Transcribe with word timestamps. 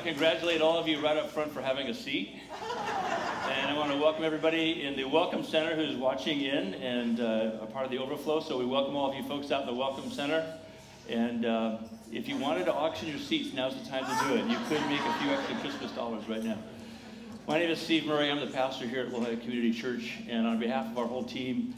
to 0.00 0.08
congratulate 0.08 0.62
all 0.62 0.78
of 0.78 0.88
you 0.88 0.98
right 1.00 1.18
up 1.18 1.30
front 1.30 1.52
for 1.52 1.60
having 1.60 1.88
a 1.88 1.94
seat. 1.94 2.34
And 3.50 3.70
I 3.70 3.76
want 3.76 3.92
to 3.92 3.98
welcome 3.98 4.24
everybody 4.24 4.84
in 4.84 4.96
the 4.96 5.04
Welcome 5.04 5.44
Center 5.44 5.76
who's 5.76 5.94
watching 5.94 6.40
in 6.40 6.72
and 6.74 7.20
uh, 7.20 7.58
a 7.60 7.66
part 7.66 7.84
of 7.84 7.90
the 7.90 7.98
overflow. 7.98 8.40
So 8.40 8.56
we 8.56 8.64
welcome 8.64 8.96
all 8.96 9.10
of 9.10 9.16
you 9.16 9.22
folks 9.24 9.50
out 9.50 9.60
in 9.62 9.66
the 9.66 9.74
Welcome 9.74 10.10
Center. 10.10 10.58
And 11.10 11.44
uh, 11.44 11.78
if 12.10 12.28
you 12.28 12.38
wanted 12.38 12.64
to 12.64 12.72
auction 12.72 13.08
your 13.08 13.18
seats, 13.18 13.52
now's 13.52 13.74
the 13.74 13.90
time 13.90 14.04
to 14.06 14.26
do 14.26 14.36
it. 14.36 14.50
You 14.50 14.56
could 14.68 14.80
make 14.88 15.00
a 15.00 15.12
few 15.20 15.32
extra 15.32 15.56
Christmas 15.56 15.92
dollars 15.92 16.26
right 16.28 16.42
now. 16.42 16.58
My 17.46 17.58
name 17.58 17.70
is 17.70 17.78
Steve 17.78 18.06
Murray. 18.06 18.30
I'm 18.30 18.40
the 18.40 18.46
pastor 18.46 18.86
here 18.86 19.00
at 19.02 19.12
La 19.12 19.18
Jolla 19.18 19.36
Community 19.36 19.72
Church. 19.72 20.14
And 20.30 20.46
on 20.46 20.58
behalf 20.58 20.90
of 20.90 20.96
our 20.96 21.06
whole 21.06 21.24
team, 21.24 21.74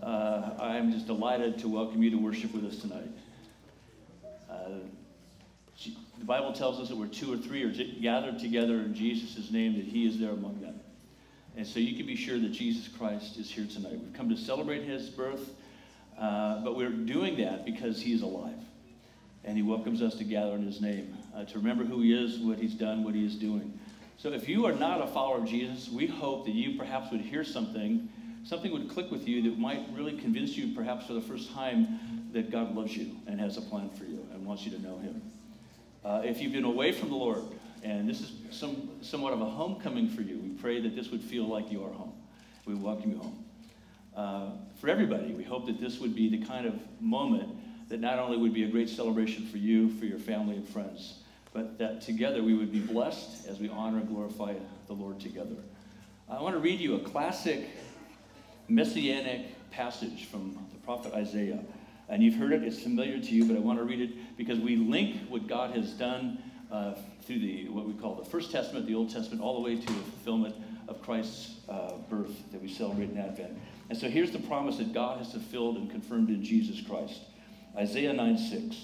uh, 0.00 0.50
I'm 0.60 0.92
just 0.92 1.08
delighted 1.08 1.58
to 1.58 1.68
welcome 1.68 2.04
you 2.04 2.10
to 2.10 2.18
worship 2.18 2.54
with 2.54 2.66
us 2.66 2.76
tonight. 2.76 3.10
The 5.82 6.24
Bible 6.24 6.52
tells 6.52 6.80
us 6.80 6.88
that 6.88 6.96
where 6.96 7.08
two 7.08 7.32
or 7.32 7.36
three 7.36 7.62
are 7.64 7.70
gathered 8.00 8.38
together 8.38 8.80
in 8.80 8.94
Jesus' 8.94 9.50
name, 9.50 9.74
that 9.76 9.84
He 9.84 10.06
is 10.06 10.18
there 10.18 10.30
among 10.30 10.60
them. 10.60 10.80
And 11.56 11.66
so 11.66 11.78
you 11.78 11.96
can 11.96 12.06
be 12.06 12.16
sure 12.16 12.38
that 12.38 12.52
Jesus 12.52 12.88
Christ 12.88 13.36
is 13.36 13.50
here 13.50 13.66
tonight. 13.66 13.92
We've 13.92 14.12
come 14.12 14.28
to 14.28 14.36
celebrate 14.36 14.82
His 14.84 15.08
birth, 15.08 15.50
uh, 16.18 16.62
but 16.64 16.76
we're 16.76 16.90
doing 16.90 17.36
that 17.38 17.64
because 17.64 18.00
He 18.00 18.12
is 18.12 18.22
alive. 18.22 18.58
And 19.44 19.56
He 19.56 19.62
welcomes 19.62 20.00
us 20.02 20.14
to 20.16 20.24
gather 20.24 20.54
in 20.54 20.64
His 20.64 20.80
name, 20.80 21.16
uh, 21.36 21.44
to 21.44 21.58
remember 21.58 21.84
who 21.84 22.00
He 22.00 22.12
is, 22.12 22.38
what 22.38 22.58
He's 22.58 22.74
done, 22.74 23.04
what 23.04 23.14
He 23.14 23.24
is 23.24 23.36
doing. 23.36 23.78
So 24.16 24.32
if 24.32 24.48
you 24.48 24.66
are 24.66 24.72
not 24.72 25.02
a 25.02 25.06
follower 25.08 25.38
of 25.38 25.46
Jesus, 25.46 25.88
we 25.88 26.06
hope 26.06 26.46
that 26.46 26.54
you 26.54 26.78
perhaps 26.78 27.10
would 27.10 27.20
hear 27.20 27.44
something, 27.44 28.08
something 28.44 28.72
would 28.72 28.88
click 28.88 29.10
with 29.10 29.28
you 29.28 29.42
that 29.42 29.58
might 29.58 29.86
really 29.92 30.16
convince 30.16 30.56
you, 30.56 30.74
perhaps 30.74 31.06
for 31.06 31.12
the 31.12 31.20
first 31.20 31.52
time, 31.52 32.30
that 32.32 32.50
God 32.50 32.74
loves 32.74 32.96
you 32.96 33.16
and 33.26 33.38
has 33.40 33.56
a 33.56 33.60
plan 33.60 33.90
for 33.90 34.04
you 34.04 34.26
and 34.32 34.46
wants 34.46 34.64
you 34.64 34.70
to 34.70 34.82
know 34.82 34.98
Him. 34.98 35.20
Uh, 36.04 36.20
if 36.22 36.40
you've 36.40 36.52
been 36.52 36.64
away 36.64 36.92
from 36.92 37.08
the 37.08 37.14
Lord, 37.14 37.42
and 37.82 38.08
this 38.08 38.20
is 38.20 38.32
some, 38.50 38.90
somewhat 39.00 39.32
of 39.32 39.40
a 39.40 39.46
homecoming 39.46 40.08
for 40.08 40.20
you, 40.20 40.38
we 40.38 40.50
pray 40.50 40.80
that 40.80 40.94
this 40.94 41.10
would 41.10 41.22
feel 41.22 41.46
like 41.46 41.72
your 41.72 41.90
home. 41.90 42.12
We 42.66 42.74
welcome 42.74 43.12
you 43.12 43.18
home. 43.18 43.44
Uh, 44.14 44.50
for 44.80 44.88
everybody, 44.88 45.32
we 45.32 45.44
hope 45.44 45.66
that 45.66 45.80
this 45.80 46.00
would 46.00 46.14
be 46.14 46.28
the 46.28 46.44
kind 46.44 46.66
of 46.66 46.74
moment 47.00 47.48
that 47.88 48.00
not 48.00 48.18
only 48.18 48.36
would 48.36 48.52
be 48.52 48.64
a 48.64 48.68
great 48.68 48.88
celebration 48.88 49.46
for 49.46 49.56
you, 49.56 49.90
for 49.98 50.04
your 50.04 50.18
family 50.18 50.56
and 50.56 50.68
friends, 50.68 51.20
but 51.54 51.78
that 51.78 52.02
together 52.02 52.42
we 52.42 52.54
would 52.54 52.72
be 52.72 52.80
blessed 52.80 53.46
as 53.46 53.58
we 53.58 53.68
honor 53.68 53.98
and 53.98 54.08
glorify 54.08 54.54
the 54.86 54.92
Lord 54.92 55.20
together. 55.20 55.56
I 56.28 56.40
want 56.40 56.54
to 56.54 56.60
read 56.60 56.80
you 56.80 56.96
a 56.96 57.00
classic 57.00 57.68
messianic 58.68 59.70
passage 59.70 60.26
from 60.26 60.58
the 60.72 60.78
prophet 60.80 61.14
Isaiah. 61.14 61.60
And 62.08 62.22
you've 62.22 62.34
heard 62.34 62.52
it, 62.52 62.62
it's 62.62 62.82
familiar 62.82 63.18
to 63.18 63.34
you, 63.34 63.46
but 63.46 63.56
I 63.56 63.60
want 63.60 63.78
to 63.78 63.84
read 63.84 64.00
it 64.00 64.36
because 64.36 64.58
we 64.58 64.76
link 64.76 65.28
what 65.28 65.46
God 65.46 65.74
has 65.74 65.92
done 65.92 66.38
uh, 66.70 66.94
through 67.22 67.38
the 67.38 67.68
what 67.68 67.86
we 67.86 67.94
call 67.94 68.14
the 68.14 68.24
First 68.24 68.50
Testament, 68.50 68.86
the 68.86 68.94
Old 68.94 69.10
Testament, 69.10 69.42
all 69.42 69.54
the 69.54 69.60
way 69.60 69.76
to 69.76 69.86
the 69.86 69.92
fulfillment 69.92 70.54
of 70.88 71.00
Christ's 71.02 71.56
uh, 71.68 71.94
birth 72.10 72.50
that 72.52 72.60
we 72.60 72.68
celebrate 72.68 73.10
in 73.10 73.18
Advent. 73.18 73.58
And 73.88 73.98
so 73.98 74.08
here's 74.08 74.32
the 74.32 74.38
promise 74.40 74.78
that 74.78 74.92
God 74.92 75.18
has 75.18 75.32
fulfilled 75.32 75.76
and 75.76 75.90
confirmed 75.90 76.28
in 76.28 76.42
Jesus 76.42 76.80
Christ 76.80 77.20
Isaiah 77.76 78.12
9 78.12 78.38
6. 78.38 78.76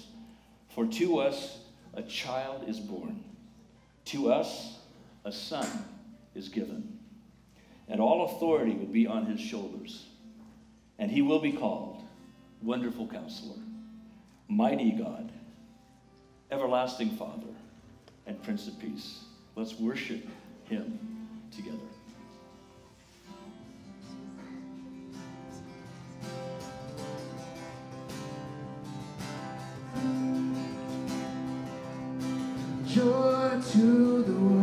For 0.69 0.85
to 0.85 1.19
us 1.19 1.59
a 1.93 2.01
child 2.03 2.67
is 2.67 2.79
born, 2.79 3.23
to 4.05 4.31
us 4.31 4.77
a 5.25 5.31
son 5.31 5.67
is 6.33 6.49
given, 6.49 6.97
and 7.87 7.99
all 7.99 8.35
authority 8.35 8.73
will 8.73 8.85
be 8.87 9.05
on 9.05 9.25
his 9.25 9.39
shoulders, 9.39 10.05
and 10.97 11.11
he 11.11 11.21
will 11.21 11.39
be 11.39 11.51
called 11.51 12.00
Wonderful 12.61 13.07
Counselor, 13.07 13.57
Mighty 14.47 14.91
God, 14.91 15.31
Everlasting 16.51 17.09
Father, 17.11 17.47
and 18.27 18.41
Prince 18.43 18.67
of 18.67 18.79
Peace. 18.79 19.23
Let's 19.55 19.79
worship 19.79 20.27
him 20.65 20.99
together. 21.55 21.77
Joy 32.87 33.61
to 33.71 34.23
the 34.23 34.33
world, 34.33 34.60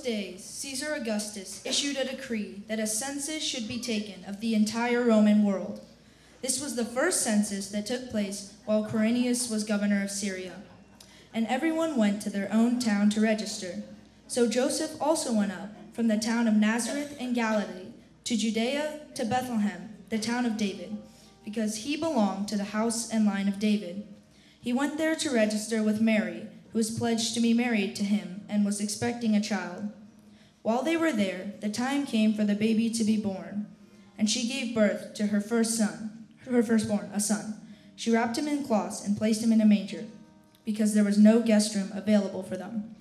those 0.00 0.06
days, 0.06 0.44
Caesar 0.44 0.94
Augustus 0.94 1.60
issued 1.64 1.96
a 1.96 2.04
decree 2.04 2.62
that 2.68 2.78
a 2.78 2.86
census 2.86 3.42
should 3.42 3.68
be 3.68 3.78
taken 3.78 4.24
of 4.26 4.40
the 4.40 4.54
entire 4.54 5.04
Roman 5.04 5.44
world. 5.44 5.80
This 6.42 6.60
was 6.60 6.74
the 6.74 6.84
first 6.84 7.22
census 7.22 7.68
that 7.68 7.86
took 7.86 8.10
place 8.10 8.54
while 8.64 8.88
Quirinius 8.88 9.50
was 9.50 9.64
governor 9.64 10.02
of 10.02 10.10
Syria. 10.10 10.54
And 11.34 11.46
everyone 11.48 11.96
went 11.96 12.22
to 12.22 12.30
their 12.30 12.48
own 12.50 12.78
town 12.78 13.10
to 13.10 13.20
register. 13.20 13.82
So 14.26 14.48
Joseph 14.48 14.92
also 15.00 15.34
went 15.34 15.52
up 15.52 15.70
from 15.92 16.08
the 16.08 16.16
town 16.16 16.48
of 16.48 16.54
Nazareth 16.54 17.20
in 17.20 17.34
Galilee 17.34 17.92
to 18.24 18.36
Judea 18.36 19.00
to 19.14 19.24
Bethlehem, 19.26 19.90
the 20.08 20.18
town 20.18 20.46
of 20.46 20.56
David, 20.56 20.96
because 21.44 21.84
he 21.84 21.96
belonged 21.96 22.48
to 22.48 22.56
the 22.56 22.72
house 22.72 23.10
and 23.10 23.26
line 23.26 23.48
of 23.48 23.58
David. 23.58 24.06
He 24.60 24.72
went 24.72 24.96
there 24.96 25.16
to 25.16 25.30
register 25.30 25.82
with 25.82 26.00
Mary 26.00 26.46
who 26.72 26.78
was 26.78 26.90
pledged 26.90 27.34
to 27.34 27.40
be 27.40 27.54
married 27.54 27.96
to 27.96 28.04
him 28.04 28.42
and 28.48 28.64
was 28.64 28.80
expecting 28.80 29.34
a 29.34 29.40
child. 29.40 29.90
While 30.62 30.82
they 30.82 30.96
were 30.96 31.12
there, 31.12 31.54
the 31.60 31.70
time 31.70 32.06
came 32.06 32.34
for 32.34 32.44
the 32.44 32.54
baby 32.54 32.90
to 32.90 33.04
be 33.04 33.16
born, 33.16 33.66
and 34.18 34.28
she 34.28 34.48
gave 34.48 34.74
birth 34.74 35.14
to 35.14 35.28
her 35.28 35.40
first 35.40 35.76
son, 35.76 36.26
her 36.46 36.62
firstborn, 36.62 37.10
a 37.14 37.20
son. 37.20 37.54
She 37.96 38.10
wrapped 38.10 38.36
him 38.36 38.48
in 38.48 38.64
cloths 38.64 39.04
and 39.04 39.16
placed 39.16 39.42
him 39.42 39.52
in 39.52 39.60
a 39.60 39.66
manger, 39.66 40.04
because 40.64 40.94
there 40.94 41.04
was 41.04 41.18
no 41.18 41.40
guest 41.40 41.74
room 41.74 41.90
available 41.94 42.42
for 42.42 42.56
them. 42.56 42.94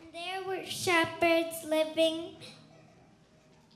And 0.00 0.12
there 0.12 0.42
were 0.46 0.66
shepherds 0.66 1.64
living 1.64 2.36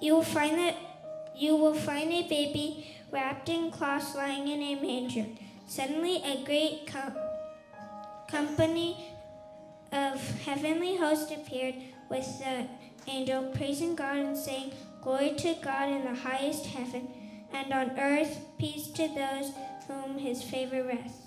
you 0.00 0.14
will 0.14 0.22
find 0.22 0.58
that 0.58 0.76
you 1.34 1.56
will 1.56 1.74
find 1.74 2.10
a 2.12 2.22
baby 2.28 2.96
wrapped 3.10 3.48
in 3.48 3.70
cloths 3.70 4.14
lying 4.14 4.48
in 4.48 4.62
a 4.62 4.80
manger. 4.80 5.26
Suddenly, 5.66 6.22
a 6.24 6.44
great 6.44 6.86
com- 6.86 7.16
company 8.28 9.14
of 9.92 10.20
heavenly 10.40 10.96
hosts 10.96 11.30
appeared 11.30 11.74
with 12.08 12.26
the 12.38 12.66
angel, 13.06 13.52
praising 13.54 13.94
God 13.94 14.16
and 14.16 14.36
saying, 14.36 14.72
Glory 15.02 15.34
to 15.36 15.54
God 15.62 15.88
in 15.88 16.04
the 16.04 16.14
highest 16.14 16.66
heaven, 16.66 17.08
and 17.52 17.72
on 17.72 17.98
earth 17.98 18.38
peace 18.58 18.88
to 18.88 19.08
those 19.08 19.52
whom 19.86 20.18
his 20.18 20.42
favor 20.42 20.82
rests. 20.82 21.26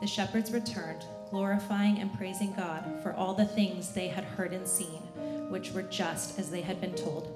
The 0.00 0.06
shepherds 0.06 0.52
returned 0.52 1.04
glorifying 1.30 1.98
and 1.98 2.16
praising 2.16 2.54
God 2.54 2.84
for 3.02 3.12
all 3.14 3.34
the 3.34 3.44
things 3.44 3.92
they 3.92 4.08
had 4.08 4.24
heard 4.24 4.52
and 4.52 4.66
seen, 4.66 5.02
which 5.50 5.72
were 5.72 5.82
just 5.82 6.38
as 6.38 6.50
they 6.50 6.60
had 6.60 6.80
been 6.80 6.94
told. 6.94 7.35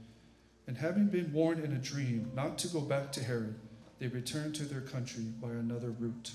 And 0.71 0.77
having 0.77 1.07
been 1.07 1.33
warned 1.33 1.65
in 1.65 1.73
a 1.73 1.77
dream 1.77 2.31
not 2.33 2.57
to 2.59 2.69
go 2.69 2.79
back 2.79 3.11
to 3.11 3.21
Herod, 3.21 3.55
they 3.99 4.07
returned 4.07 4.55
to 4.55 4.63
their 4.63 4.79
country 4.79 5.25
by 5.25 5.49
another 5.49 5.89
route. 5.89 6.31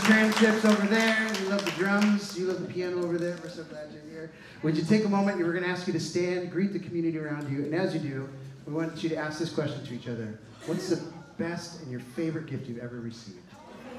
Transcripts 0.00 0.64
over 0.64 0.86
there. 0.86 1.28
You 1.40 1.48
love 1.48 1.64
the 1.64 1.70
drums. 1.72 2.38
You 2.38 2.46
love 2.46 2.60
the 2.60 2.72
piano 2.72 3.02
over 3.02 3.18
there. 3.18 3.36
We're 3.42 3.50
so 3.50 3.64
glad 3.64 3.88
you're 3.92 4.02
here. 4.10 4.30
Would 4.62 4.76
you 4.76 4.84
take 4.84 5.04
a 5.04 5.08
moment? 5.08 5.38
We're 5.38 5.52
going 5.52 5.64
to 5.64 5.70
ask 5.70 5.86
you 5.86 5.92
to 5.92 6.00
stand, 6.00 6.50
greet 6.50 6.72
the 6.72 6.78
community 6.78 7.18
around 7.18 7.50
you, 7.50 7.64
and 7.64 7.74
as 7.74 7.94
you 7.94 8.00
do, 8.00 8.28
we 8.66 8.72
want 8.72 9.02
you 9.02 9.08
to 9.10 9.16
ask 9.16 9.38
this 9.38 9.52
question 9.52 9.84
to 9.84 9.94
each 9.94 10.08
other: 10.08 10.38
What's 10.66 10.88
the 10.90 11.02
best 11.38 11.82
and 11.82 11.90
your 11.90 12.00
favorite 12.00 12.46
gift 12.46 12.68
you've 12.68 12.78
ever 12.78 13.00
received? 13.00 13.38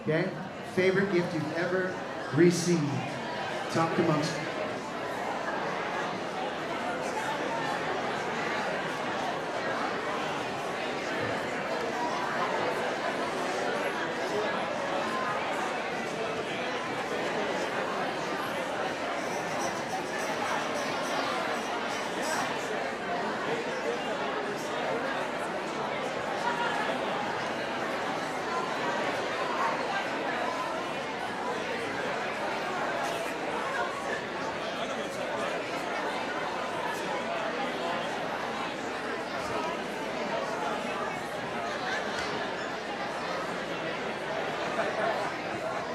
Okay, 0.03 0.29
favorite 0.75 1.11
gift 1.13 1.33
you've 1.33 1.57
ever 1.57 1.93
received. 2.35 2.81
Talk 3.71 3.97
amongst 3.99 4.31
you. 4.37 4.43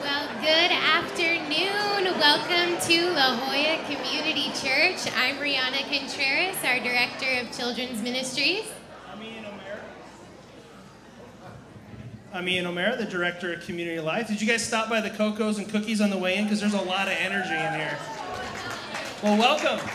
Well, 0.03 0.29
good 0.41 0.71
afternoon. 0.71 2.19
Welcome 2.19 2.79
to 2.89 3.11
La 3.11 3.37
Jolla 3.37 3.83
Community 3.87 4.51
Church. 4.53 5.13
I'm 5.17 5.37
Rihanna 5.37 5.83
Contreras, 5.91 6.57
our 6.65 6.79
Director 6.79 7.41
of 7.41 7.57
Children's 7.57 8.01
Ministries. 8.03 8.65
I'm 9.13 9.23
Ian 9.23 9.47
O'Mara. 9.47 9.81
I'm 12.33 12.49
Ian 12.49 12.67
O'Mara, 12.67 12.86
the 12.99 13.05
Director 13.05 13.53
of 13.53 13.65
Community 13.65 14.01
Life. 14.01 14.29
Did 14.29 14.41
you 14.41 14.47
guys 14.47 14.65
stop 14.65 14.89
by 14.89 15.01
the 15.01 15.11
Cocos 15.11 15.59
and 15.59 15.69
Cookies 15.69 16.01
on 16.01 16.11
the 16.11 16.17
way 16.17 16.37
in? 16.37 16.45
Because 16.45 16.61
there's 16.61 16.75
a 16.75 16.81
lot 16.81 17.09
of 17.09 17.15
energy 17.15 17.55
in 17.55 17.75
here. 17.75 17.99
Well, 19.23 19.39
welcome. 19.39 19.87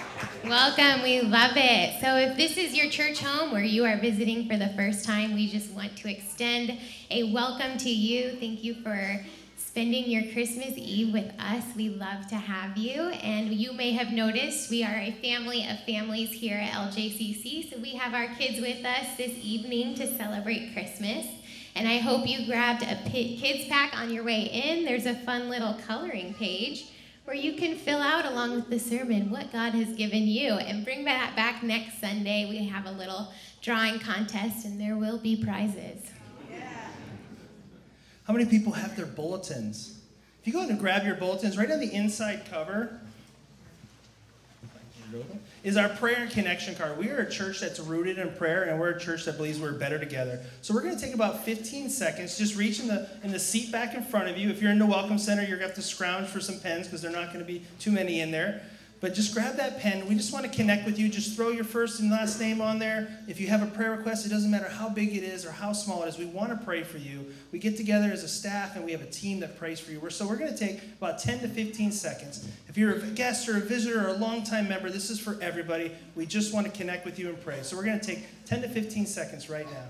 Welcome, 0.44 1.04
we 1.04 1.22
love 1.22 1.54
it. 1.56 2.02
So, 2.02 2.16
if 2.18 2.38
this 2.38 2.58
is 2.58 2.76
your 2.76 2.90
church 2.90 3.20
home 3.20 3.52
where 3.52 3.64
you 3.64 3.86
are 3.86 3.98
visiting 3.98 4.48
for 4.48 4.58
the 4.58 4.70
first 4.70 5.06
time, 5.06 5.34
we 5.34 5.48
just 5.48 5.72
want 5.72 5.96
to 5.98 6.10
extend 6.10 6.78
a 7.10 7.32
welcome 7.32 7.78
to 7.80 7.90
you. 7.90 8.32
Thank 8.40 8.64
you 8.64 8.76
for 8.76 9.24
spending 9.58 10.10
your 10.10 10.32
Christmas 10.34 10.74
Eve 10.76 11.14
with 11.14 11.32
us. 11.40 11.64
We 11.76 11.90
love 11.90 12.28
to 12.28 12.36
have 12.36 12.78
you. 12.78 13.02
And 13.02 13.54
you 13.54 13.72
may 13.74 13.92
have 13.94 14.12
noticed 14.12 14.70
we 14.70 14.84
are 14.84 14.96
a 14.96 15.12
family 15.22 15.68
of 15.68 15.80
families 15.86 16.32
here 16.32 16.58
at 16.58 16.72
LJCC. 16.72 17.72
So, 17.72 17.80
we 17.80 17.96
have 17.96 18.14
our 18.14 18.36
kids 18.36 18.60
with 18.60 18.84
us 18.86 19.16
this 19.18 19.34
evening 19.42 19.96
to 19.96 20.18
celebrate 20.18 20.74
Christmas. 20.74 21.26
And 21.76 21.88
I 21.88 22.00
hope 22.00 22.28
you 22.28 22.46
grabbed 22.46 22.84
a 22.84 22.96
kids 23.10 23.68
pack 23.68 23.98
on 23.98 24.14
your 24.14 24.24
way 24.24 24.42
in. 24.42 24.86
There's 24.86 25.06
a 25.06 25.16
fun 25.16 25.50
little 25.50 25.76
coloring 25.88 26.34
page 26.34 26.86
where 27.26 27.36
you 27.36 27.54
can 27.54 27.78
fill 27.78 28.00
out 28.00 28.26
along 28.26 28.56
with 28.56 28.70
the 28.70 28.80
sermon 28.80 29.30
what 29.30 29.52
God 29.52 29.74
has 29.74 29.96
given 29.96 30.28
you 30.28 30.54
and 30.54 30.84
bring 30.84 31.06
that 31.06 31.36
back 31.36 31.64
next 31.64 32.02
Sunday. 32.02 32.48
We 32.50 32.66
have 32.66 32.86
a 32.86 32.92
little 32.92 33.32
drawing 33.62 34.00
contest 34.00 34.66
and 34.66 34.80
there 34.80 34.98
will 34.98 35.18
be 35.18 35.42
prizes. 35.42 36.10
How 38.26 38.34
many 38.34 38.46
people 38.46 38.74
have 38.74 38.96
their 38.96 39.06
bulletins? 39.06 40.00
If 40.42 40.48
you 40.48 40.54
go 40.54 40.60
ahead 40.60 40.72
and 40.72 40.80
grab 40.80 41.06
your 41.06 41.16
bulletins, 41.16 41.58
right 41.58 41.70
on 41.70 41.80
the 41.80 41.94
inside 41.94 42.46
cover 42.50 43.00
is 45.64 45.78
our 45.78 45.90
prayer 45.90 46.18
and 46.18 46.32
connection 46.32 46.74
card. 46.76 46.98
We 46.98 47.10
are 47.10 47.20
a 47.20 47.30
church 47.30 47.60
that's 47.60 47.80
rooted 47.80 48.18
in 48.18 48.32
prayer, 48.34 48.64
and 48.64 48.80
we're 48.80 48.92
a 48.92 49.00
church 49.00 49.26
that 49.26 49.38
believes 49.38 49.60
we're 49.60 49.74
better 49.74 50.00
together. 50.00 50.40
So 50.62 50.74
we're 50.74 50.82
going 50.82 50.96
to 50.96 51.02
take 51.02 51.14
about 51.14 51.46
15 51.46 51.90
seconds. 51.90 52.38
Just 52.38 52.56
reach 52.56 52.80
in 52.80 52.88
the 52.88 53.08
in 53.24 53.32
the 53.32 53.40
seat 53.40 53.72
back 53.72 53.94
in 53.94 54.04
front 54.04 54.30
of 54.30 54.38
you. 54.38 54.50
If 54.50 54.62
you're 54.62 54.72
in 54.72 54.80
the 54.80 54.86
welcome 54.86 55.20
center, 55.20 55.42
you're 55.42 55.58
going 55.58 55.70
to 55.70 55.76
have 55.76 55.76
to 55.76 55.82
scrounge 55.82 56.28
for 56.28 56.40
some 56.40 56.60
pens 56.60 56.88
because 56.88 57.02
there 57.02 57.12
are 57.12 57.16
not 57.16 57.28
going 57.28 57.46
to 57.46 57.52
be 57.52 57.64
too 57.80 57.92
many 57.92 58.22
in 58.22 58.32
there. 58.32 58.64
But 59.02 59.16
just 59.16 59.34
grab 59.34 59.58
that 59.58 59.80
pen. 59.80 60.08
We 60.08 60.14
just 60.14 60.32
want 60.32 60.46
to 60.46 60.52
connect 60.56 60.86
with 60.86 61.00
you. 61.00 61.10
Just 61.10 61.36
throw 61.36 61.50
your 61.50 61.64
first 61.64 62.00
and 62.00 62.12
last 62.12 62.40
name 62.40 62.62
on 62.62 62.78
there. 62.78 63.10
If 63.28 63.42
you 63.42 63.48
have 63.48 63.64
a 63.64 63.66
prayer 63.66 63.92
request, 63.92 64.28
it 64.28 64.30
doesn't 64.30 64.52
matter 64.52 64.70
how 64.70 64.90
big 64.90 65.18
it 65.18 65.24
is 65.24 65.44
or 65.44 65.52
how 65.52 65.74
small 65.74 66.04
it 66.04 66.10
is. 66.10 66.20
We 66.20 66.26
want 66.26 66.52
to 66.52 66.64
pray 66.64 66.84
for 66.84 67.00
you. 67.00 67.26
We 67.52 67.58
get 67.58 67.76
together 67.76 68.12
as 68.12 68.24
a 68.24 68.28
staff 68.28 68.76
and 68.76 68.86
we 68.86 68.92
have 68.92 69.02
a 69.02 69.08
team 69.08 69.40
that 69.40 69.58
prays 69.58 69.80
for 69.80 69.92
you. 69.92 70.08
So 70.12 70.28
we're 70.28 70.36
going 70.36 70.54
to 70.54 70.58
take 70.58 70.84
about 71.00 71.18
10 71.18 71.40
to 71.40 71.48
15 71.48 71.92
seconds. 71.92 72.48
If 72.70 72.78
you're 72.78 72.94
a 72.94 73.00
guest 73.00 73.50
or 73.50 73.58
a 73.58 73.62
visitor 73.62 74.06
or 74.06 74.10
a 74.10 74.18
longtime 74.18 74.70
member, 74.70 74.92
this 74.92 75.10
is 75.10 75.20
for 75.20 75.36
everybody. 75.42 75.92
We 76.16 76.28
just 76.28 76.54
want 76.54 76.68
to 76.68 76.72
connect 76.72 77.04
with 77.04 77.18
you 77.18 77.30
and 77.30 77.42
pray. 77.42 77.64
So 77.64 77.76
we're 77.76 77.86
going 77.86 78.00
to 78.00 78.06
take 78.06 78.24
10 78.46 78.62
to 78.62 78.70
15 78.70 79.08
seconds 79.08 79.50
right 79.50 79.66
now. 79.66 79.88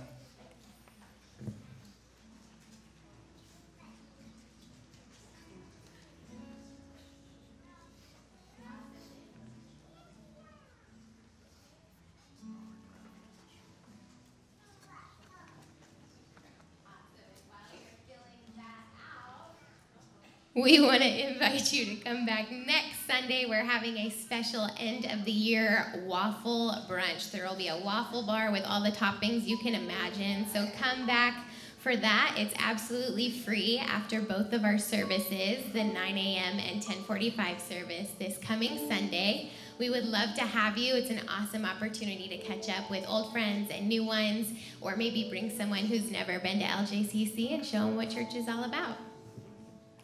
We 20.53 20.81
want 20.81 21.01
to 21.01 21.29
invite 21.29 21.71
you 21.71 21.85
to 21.85 21.95
come 22.03 22.25
back 22.25 22.51
next 22.51 23.07
Sunday. 23.07 23.45
We're 23.47 23.63
having 23.63 23.95
a 23.95 24.09
special 24.09 24.67
end 24.77 25.05
of 25.05 25.23
the 25.23 25.31
year 25.31 26.03
waffle 26.05 26.75
brunch. 26.89 27.31
There 27.31 27.47
will 27.47 27.55
be 27.55 27.69
a 27.69 27.77
waffle 27.77 28.23
bar 28.23 28.51
with 28.51 28.65
all 28.65 28.83
the 28.83 28.91
toppings 28.91 29.47
you 29.47 29.57
can 29.59 29.75
imagine. 29.75 30.45
So 30.53 30.67
come 30.77 31.07
back 31.07 31.45
for 31.77 31.95
that. 31.95 32.35
It's 32.37 32.53
absolutely 32.59 33.31
free 33.31 33.77
after 33.77 34.19
both 34.19 34.51
of 34.51 34.65
our 34.65 34.77
services, 34.77 35.71
the 35.71 35.85
9 35.85 35.95
a.m. 36.17 36.59
and 36.59 36.83
1045 36.83 37.61
service 37.61 38.09
this 38.19 38.37
coming 38.39 38.89
Sunday. 38.89 39.51
We 39.79 39.89
would 39.89 40.03
love 40.03 40.35
to 40.35 40.41
have 40.41 40.77
you. 40.77 40.95
It's 40.95 41.11
an 41.11 41.21
awesome 41.29 41.63
opportunity 41.63 42.27
to 42.27 42.37
catch 42.39 42.67
up 42.67 42.91
with 42.91 43.05
old 43.07 43.31
friends 43.31 43.71
and 43.71 43.87
new 43.87 44.03
ones, 44.03 44.51
or 44.81 44.97
maybe 44.97 45.29
bring 45.29 45.49
someone 45.49 45.85
who's 45.85 46.11
never 46.11 46.39
been 46.39 46.59
to 46.59 46.65
LJCC 46.65 47.53
and 47.53 47.65
show 47.65 47.85
them 47.85 47.95
what 47.95 48.09
church 48.09 48.35
is 48.35 48.49
all 48.49 48.65
about. 48.65 48.97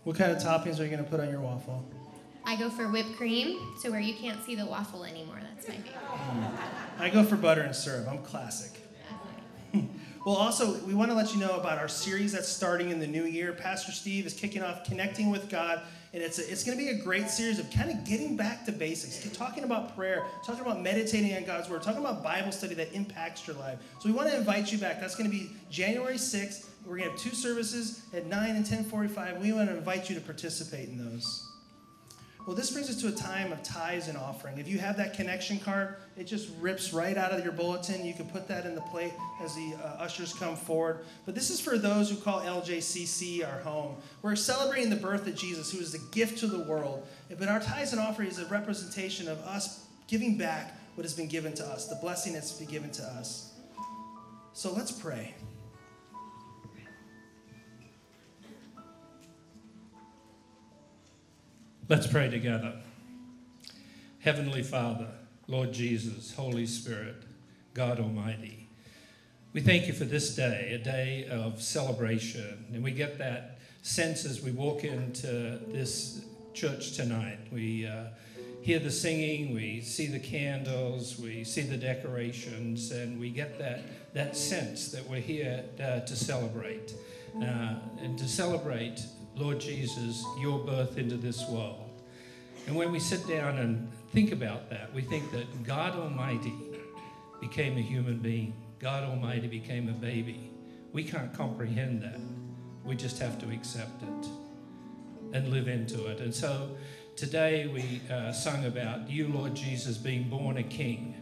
What 0.07 0.15
kind 0.15 0.31
of 0.31 0.37
toppings 0.37 0.79
are 0.79 0.83
you 0.83 0.89
going 0.89 1.03
to 1.03 1.09
put 1.09 1.19
on 1.19 1.29
your 1.29 1.41
waffle? 1.41 1.83
I 2.45 2.55
go 2.55 2.69
for 2.69 2.87
whipped 2.87 3.17
cream, 3.17 3.59
so 3.81 3.91
where 3.91 3.99
you 3.99 4.13
can't 4.13 4.41
see 4.45 4.55
the 4.55 4.65
waffle 4.65 5.03
anymore. 5.03 5.37
That's 5.41 5.67
my 5.67 5.73
favorite. 5.73 5.95
Hmm. 5.95 7.01
I 7.03 7.09
go 7.09 7.25
for 7.25 7.35
butter 7.35 7.59
and 7.59 7.75
syrup. 7.75 8.07
I'm 8.09 8.19
classic. 8.19 8.79
well, 10.25 10.35
also, 10.35 10.79
we 10.85 10.93
want 10.93 11.11
to 11.11 11.13
let 11.13 11.33
you 11.33 11.41
know 11.41 11.57
about 11.57 11.77
our 11.77 11.89
series 11.89 12.31
that's 12.31 12.47
starting 12.47 12.89
in 12.89 13.01
the 13.01 13.05
new 13.05 13.25
year. 13.25 13.51
Pastor 13.51 13.91
Steve 13.91 14.25
is 14.25 14.33
kicking 14.33 14.63
off 14.63 14.85
Connecting 14.85 15.29
with 15.29 15.49
God, 15.49 15.81
and 16.13 16.23
it's, 16.23 16.39
a, 16.39 16.51
it's 16.51 16.63
going 16.63 16.77
to 16.77 16.83
be 16.83 16.89
a 16.89 17.03
great 17.03 17.29
series 17.29 17.59
of 17.59 17.69
kind 17.71 17.89
of 17.89 18.03
getting 18.05 18.37
back 18.37 18.65
to 18.65 18.71
basics, 18.71 19.35
talking 19.37 19.63
about 19.63 19.95
prayer, 19.95 20.25
talking 20.45 20.61
about 20.61 20.81
meditating 20.81 21.35
on 21.35 21.43
God's 21.43 21.69
Word, 21.69 21.83
talking 21.83 21.99
about 21.99 22.23
Bible 22.23 22.51
study 22.51 22.75
that 22.75 22.93
impacts 22.93 23.45
your 23.45 23.55
life. 23.57 23.79
So 23.99 24.09
we 24.09 24.15
want 24.15 24.29
to 24.29 24.37
invite 24.37 24.71
you 24.71 24.77
back. 24.77 25.01
That's 25.01 25.15
going 25.15 25.29
to 25.29 25.35
be 25.35 25.51
January 25.69 26.15
6th. 26.15 26.65
We're 26.85 26.97
going 26.97 27.09
to 27.09 27.11
have 27.11 27.19
two 27.19 27.35
services 27.35 28.03
at 28.13 28.27
9 28.27 28.49
and 28.49 28.59
1045. 28.59 29.41
We 29.41 29.51
want 29.51 29.69
to 29.69 29.77
invite 29.77 30.09
you 30.09 30.15
to 30.15 30.21
participate 30.21 30.87
in 30.87 30.97
those. 30.97 31.47
Well, 32.47 32.55
this 32.55 32.71
brings 32.71 32.89
us 32.89 32.95
to 33.01 33.09
a 33.09 33.11
time 33.11 33.51
of 33.51 33.61
tithes 33.61 34.07
and 34.07 34.17
offering. 34.17 34.57
If 34.57 34.69
you 34.69 34.77
have 34.77 34.95
that 34.95 35.13
connection 35.13 35.59
card, 35.59 35.97
it 36.15 36.23
just 36.23 36.49
rips 36.61 36.93
right 36.93 37.17
out 37.17 37.33
of 37.33 37.43
your 37.43 37.51
bulletin. 37.51 38.05
You 38.05 38.13
can 38.13 38.25
put 38.29 38.47
that 38.47 38.65
in 38.65 38.73
the 38.73 38.79
plate 38.83 39.11
as 39.43 39.53
the 39.53 39.73
uh, 39.83 40.01
ushers 40.01 40.33
come 40.33 40.55
forward. 40.55 41.03
But 41.25 41.35
this 41.35 41.49
is 41.49 41.59
for 41.59 41.77
those 41.77 42.09
who 42.09 42.15
call 42.15 42.39
LJCC 42.39 43.45
our 43.45 43.59
home. 43.59 43.97
We're 44.21 44.37
celebrating 44.37 44.89
the 44.89 44.95
birth 44.95 45.27
of 45.27 45.35
Jesus, 45.35 45.73
who 45.73 45.79
is 45.79 45.91
the 45.91 45.99
gift 46.13 46.37
to 46.39 46.47
the 46.47 46.59
world. 46.59 47.05
But 47.37 47.49
our 47.49 47.59
tithes 47.59 47.91
and 47.91 47.99
offering 47.99 48.29
is 48.29 48.39
a 48.39 48.45
representation 48.45 49.27
of 49.27 49.39
us 49.39 49.83
giving 50.07 50.37
back 50.37 50.79
what 50.95 51.03
has 51.03 51.13
been 51.13 51.27
given 51.27 51.53
to 51.55 51.65
us, 51.65 51.89
the 51.89 51.97
blessing 51.97 52.31
that's 52.31 52.53
been 52.53 52.69
given 52.69 52.91
to 52.91 53.03
us. 53.03 53.51
So 54.53 54.71
let's 54.71 54.93
pray. 54.93 55.35
Let's 61.89 62.05
pray 62.05 62.29
together. 62.29 62.73
Heavenly 64.19 64.61
Father, 64.61 65.07
Lord 65.47 65.71
Jesus, 65.71 66.33
Holy 66.35 66.65
Spirit, 66.65 67.15
God 67.73 68.01
Almighty, 68.01 68.67
we 69.53 69.61
thank 69.61 69.87
you 69.87 69.93
for 69.93 70.03
this 70.03 70.35
day, 70.35 70.73
a 70.73 70.83
day 70.83 71.29
of 71.31 71.61
celebration. 71.61 72.65
And 72.73 72.83
we 72.83 72.91
get 72.91 73.17
that 73.19 73.59
sense 73.83 74.25
as 74.25 74.41
we 74.41 74.51
walk 74.51 74.83
into 74.83 75.61
this 75.69 76.25
church 76.53 76.91
tonight. 76.97 77.39
We 77.53 77.87
uh, 77.87 78.07
hear 78.61 78.79
the 78.79 78.91
singing, 78.91 79.55
we 79.55 79.79
see 79.79 80.07
the 80.07 80.19
candles, 80.19 81.17
we 81.17 81.45
see 81.45 81.61
the 81.61 81.77
decorations, 81.77 82.91
and 82.91 83.17
we 83.17 83.29
get 83.29 83.57
that, 83.59 83.79
that 84.13 84.35
sense 84.35 84.91
that 84.91 85.07
we're 85.09 85.21
here 85.21 85.63
uh, 85.81 86.01
to 86.01 86.15
celebrate. 86.17 86.93
Uh, 87.41 87.75
and 88.01 88.17
to 88.17 88.27
celebrate 88.27 89.05
Lord 89.37 89.59
Jesus, 89.59 90.25
your 90.39 90.59
birth 90.59 90.97
into 90.97 91.15
this 91.15 91.47
world. 91.47 91.89
And 92.65 92.75
when 92.75 92.91
we 92.91 92.99
sit 92.99 93.27
down 93.27 93.57
and 93.57 93.91
think 94.11 94.31
about 94.31 94.69
that, 94.71 94.93
we 94.93 95.01
think 95.01 95.31
that 95.31 95.63
God 95.63 95.93
Almighty 95.93 96.53
became 97.39 97.77
a 97.77 97.81
human 97.81 98.17
being, 98.17 98.53
God 98.79 99.03
Almighty 99.03 99.47
became 99.47 99.89
a 99.89 99.93
baby. 99.93 100.49
We 100.91 101.03
can't 101.03 101.33
comprehend 101.33 102.01
that. 102.01 102.19
We 102.83 102.95
just 102.95 103.19
have 103.19 103.39
to 103.41 103.51
accept 103.51 104.01
it 104.01 104.29
and 105.33 105.49
live 105.49 105.67
into 105.67 106.07
it. 106.07 106.19
And 106.19 106.33
so 106.33 106.75
today 107.15 107.67
we 107.67 108.01
uh, 108.11 108.31
sung 108.31 108.65
about 108.65 109.09
you, 109.09 109.27
Lord 109.27 109.55
Jesus, 109.55 109.97
being 109.97 110.29
born 110.29 110.57
a 110.57 110.63
king. 110.63 111.15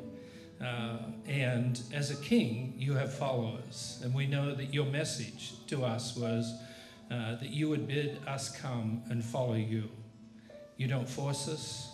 Uh, 0.62 0.98
and 1.28 1.82
as 1.94 2.12
a 2.12 2.16
king, 2.16 2.76
you 2.78 2.94
have 2.94 3.14
followers. 3.14 4.00
And 4.04 4.14
we 4.14 4.26
know 4.26 4.56
that 4.56 4.74
your 4.74 4.86
message 4.86 5.54
to 5.68 5.84
us 5.84 6.16
was 6.16 6.54
uh, 7.12 7.36
that 7.36 7.50
you 7.50 7.70
would 7.70 7.88
bid 7.88 8.20
us 8.28 8.56
come 8.60 9.04
and 9.10 9.24
follow 9.24 9.56
you. 9.56 9.90
You 10.78 10.88
don't 10.88 11.08
force 11.08 11.48
us, 11.48 11.92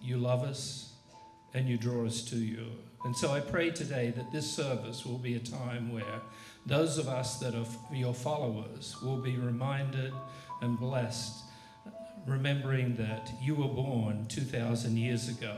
you 0.00 0.16
love 0.16 0.42
us, 0.42 0.94
and 1.54 1.68
you 1.68 1.76
draw 1.76 2.06
us 2.06 2.22
to 2.22 2.36
you. 2.36 2.66
And 3.04 3.16
so 3.16 3.32
I 3.32 3.40
pray 3.40 3.70
today 3.70 4.12
that 4.16 4.30
this 4.30 4.50
service 4.50 5.04
will 5.04 5.18
be 5.18 5.34
a 5.34 5.40
time 5.40 5.92
where 5.92 6.20
those 6.64 6.98
of 6.98 7.08
us 7.08 7.38
that 7.40 7.54
are 7.54 7.66
your 7.92 8.14
followers 8.14 8.96
will 9.02 9.18
be 9.18 9.36
reminded 9.36 10.12
and 10.60 10.78
blessed, 10.78 11.42
remembering 12.26 12.94
that 12.96 13.30
you 13.42 13.56
were 13.56 13.68
born 13.68 14.26
2,000 14.28 14.96
years 14.96 15.28
ago 15.28 15.56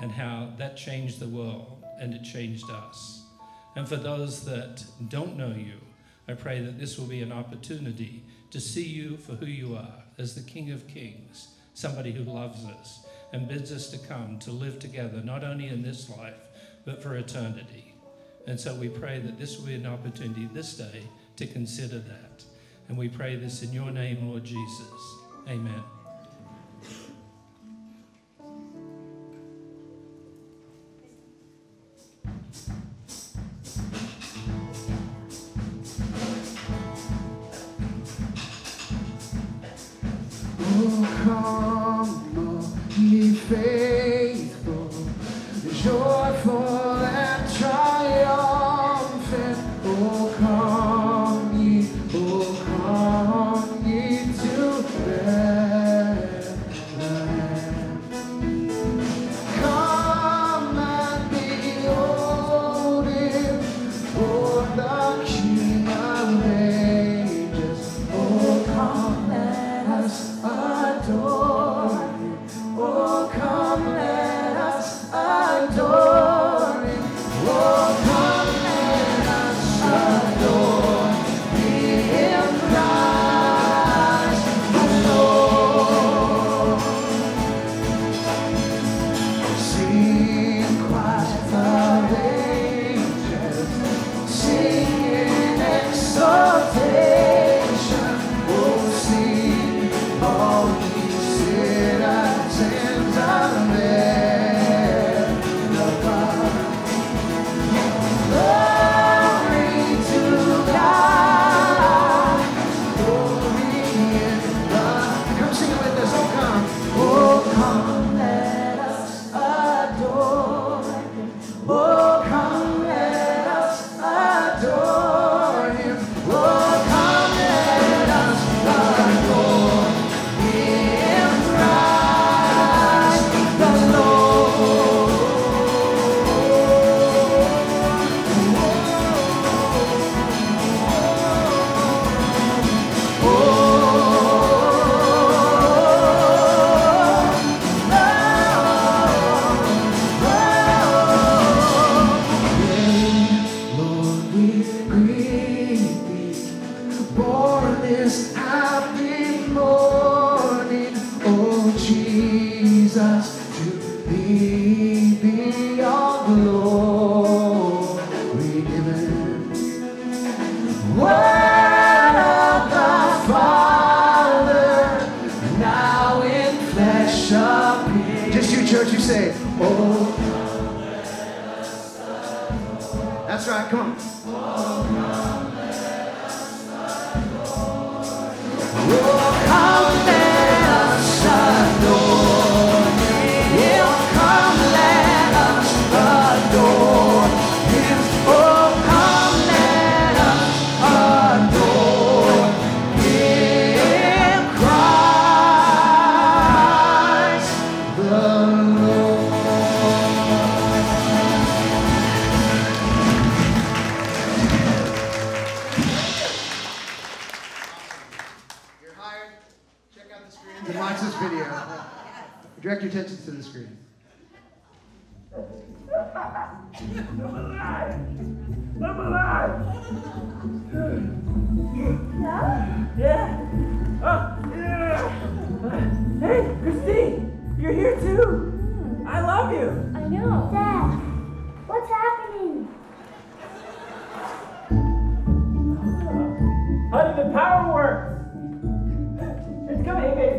and 0.00 0.12
how 0.12 0.50
that 0.58 0.76
changed 0.76 1.18
the 1.18 1.28
world 1.28 1.82
and 1.98 2.12
it 2.12 2.22
changed 2.22 2.68
us. 2.70 3.24
And 3.74 3.88
for 3.88 3.96
those 3.96 4.44
that 4.44 4.84
don't 5.08 5.36
know 5.36 5.54
you, 5.56 5.80
I 6.32 6.34
pray 6.34 6.60
that 6.60 6.78
this 6.78 6.98
will 6.98 7.06
be 7.06 7.20
an 7.20 7.30
opportunity 7.30 8.24
to 8.52 8.58
see 8.58 8.86
you 8.86 9.18
for 9.18 9.34
who 9.34 9.44
you 9.44 9.76
are 9.76 10.02
as 10.16 10.34
the 10.34 10.40
King 10.40 10.70
of 10.70 10.88
Kings, 10.88 11.48
somebody 11.74 12.10
who 12.10 12.24
loves 12.24 12.64
us 12.64 13.04
and 13.34 13.46
bids 13.46 13.70
us 13.70 13.90
to 13.90 13.98
come 13.98 14.38
to 14.38 14.50
live 14.50 14.78
together, 14.78 15.20
not 15.22 15.44
only 15.44 15.68
in 15.68 15.82
this 15.82 16.08
life, 16.08 16.40
but 16.86 17.02
for 17.02 17.16
eternity. 17.16 17.94
And 18.46 18.58
so 18.58 18.74
we 18.74 18.88
pray 18.88 19.18
that 19.18 19.38
this 19.38 19.58
will 19.58 19.66
be 19.66 19.74
an 19.74 19.84
opportunity 19.84 20.48
this 20.54 20.74
day 20.78 21.02
to 21.36 21.46
consider 21.46 21.98
that. 21.98 22.44
And 22.88 22.96
we 22.96 23.10
pray 23.10 23.36
this 23.36 23.62
in 23.62 23.74
your 23.74 23.90
name, 23.90 24.26
Lord 24.26 24.44
Jesus. 24.44 25.16
Amen. 25.46 26.01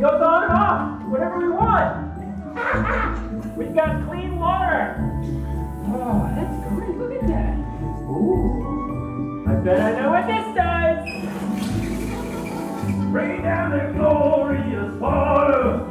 Goes 0.04 0.22
on 0.22 0.44
and 0.44 0.52
off 0.52 1.02
whenever 1.04 1.38
we 1.38 1.48
want. 1.48 1.96
We've 3.58 3.74
got 3.74 4.06
clean 4.06 4.38
water. 4.38 4.98
Oh, 5.88 6.30
that's 6.36 6.68
great. 6.68 6.98
Look 6.98 7.14
at 7.14 7.28
that. 7.28 7.58
Ooh. 8.10 9.46
I 9.48 9.56
bet 9.64 9.80
I 9.80 9.92
know 10.02 10.10
what 10.12 10.28
this 10.28 10.44
does. 10.58 11.08
Bring 13.14 13.44
down 13.44 13.72
the 13.72 13.94
glorious 13.98 14.94
water. 15.00 15.88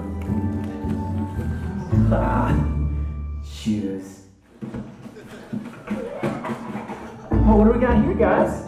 Ah, 2.12 2.52
shoes. 3.42 4.26
Oh, 7.32 7.56
what 7.56 7.64
do 7.64 7.70
we 7.72 7.78
got 7.80 8.04
here, 8.04 8.12
guys? 8.12 8.66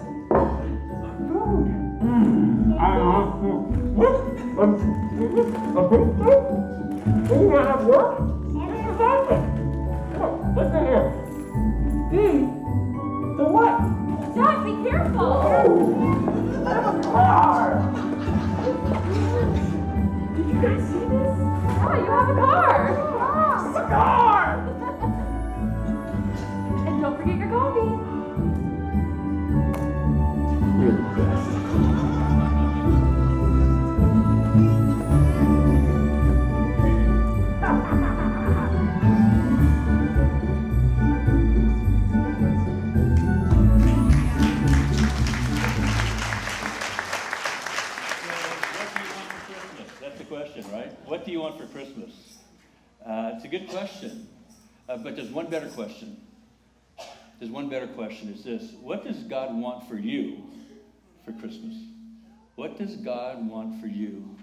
Food. 1.29 1.69
Mm, 2.01 2.81
I 2.81 2.97
love 2.97 3.35
food. 5.35 6.19
What? 7.85 8.15
Um, 8.15 8.21
a 8.21 8.24
good 53.59 53.69
question, 53.69 54.27
uh, 54.89 54.97
but 54.97 55.15
there's 55.15 55.31
one 55.31 55.49
better 55.49 55.69
question. 55.69 56.21
There's 57.39 57.53
one 57.53 57.69
better 57.69 57.87
question. 57.87 58.33
Is 58.33 58.43
this: 58.43 58.73
What 58.81 59.05
does 59.05 59.19
God 59.19 59.55
want 59.55 59.89
for 59.89 59.97
you 59.97 60.43
for 61.25 61.31
Christmas? 61.33 61.77
What 62.57 62.77
does 62.77 62.97
God 62.97 63.49
want 63.49 63.81
for 63.81 63.87
you 63.87 64.37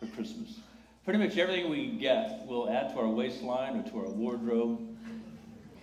for 0.00 0.06
Christmas? 0.06 0.58
Pretty 1.04 1.18
much 1.18 1.36
everything 1.36 1.70
we 1.70 1.98
get 1.98 2.46
will 2.46 2.70
add 2.70 2.94
to 2.94 3.00
our 3.00 3.08
waistline 3.08 3.76
or 3.76 3.90
to 3.90 3.98
our 3.98 4.10
wardrobe, 4.10 4.80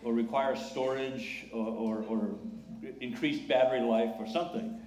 or 0.04 0.12
require 0.12 0.56
storage 0.56 1.46
or, 1.54 1.68
or, 1.68 2.04
or 2.10 2.30
increased 3.02 3.48
battery 3.48 3.82
life 3.82 4.16
or 4.18 4.26
something. 4.26 4.82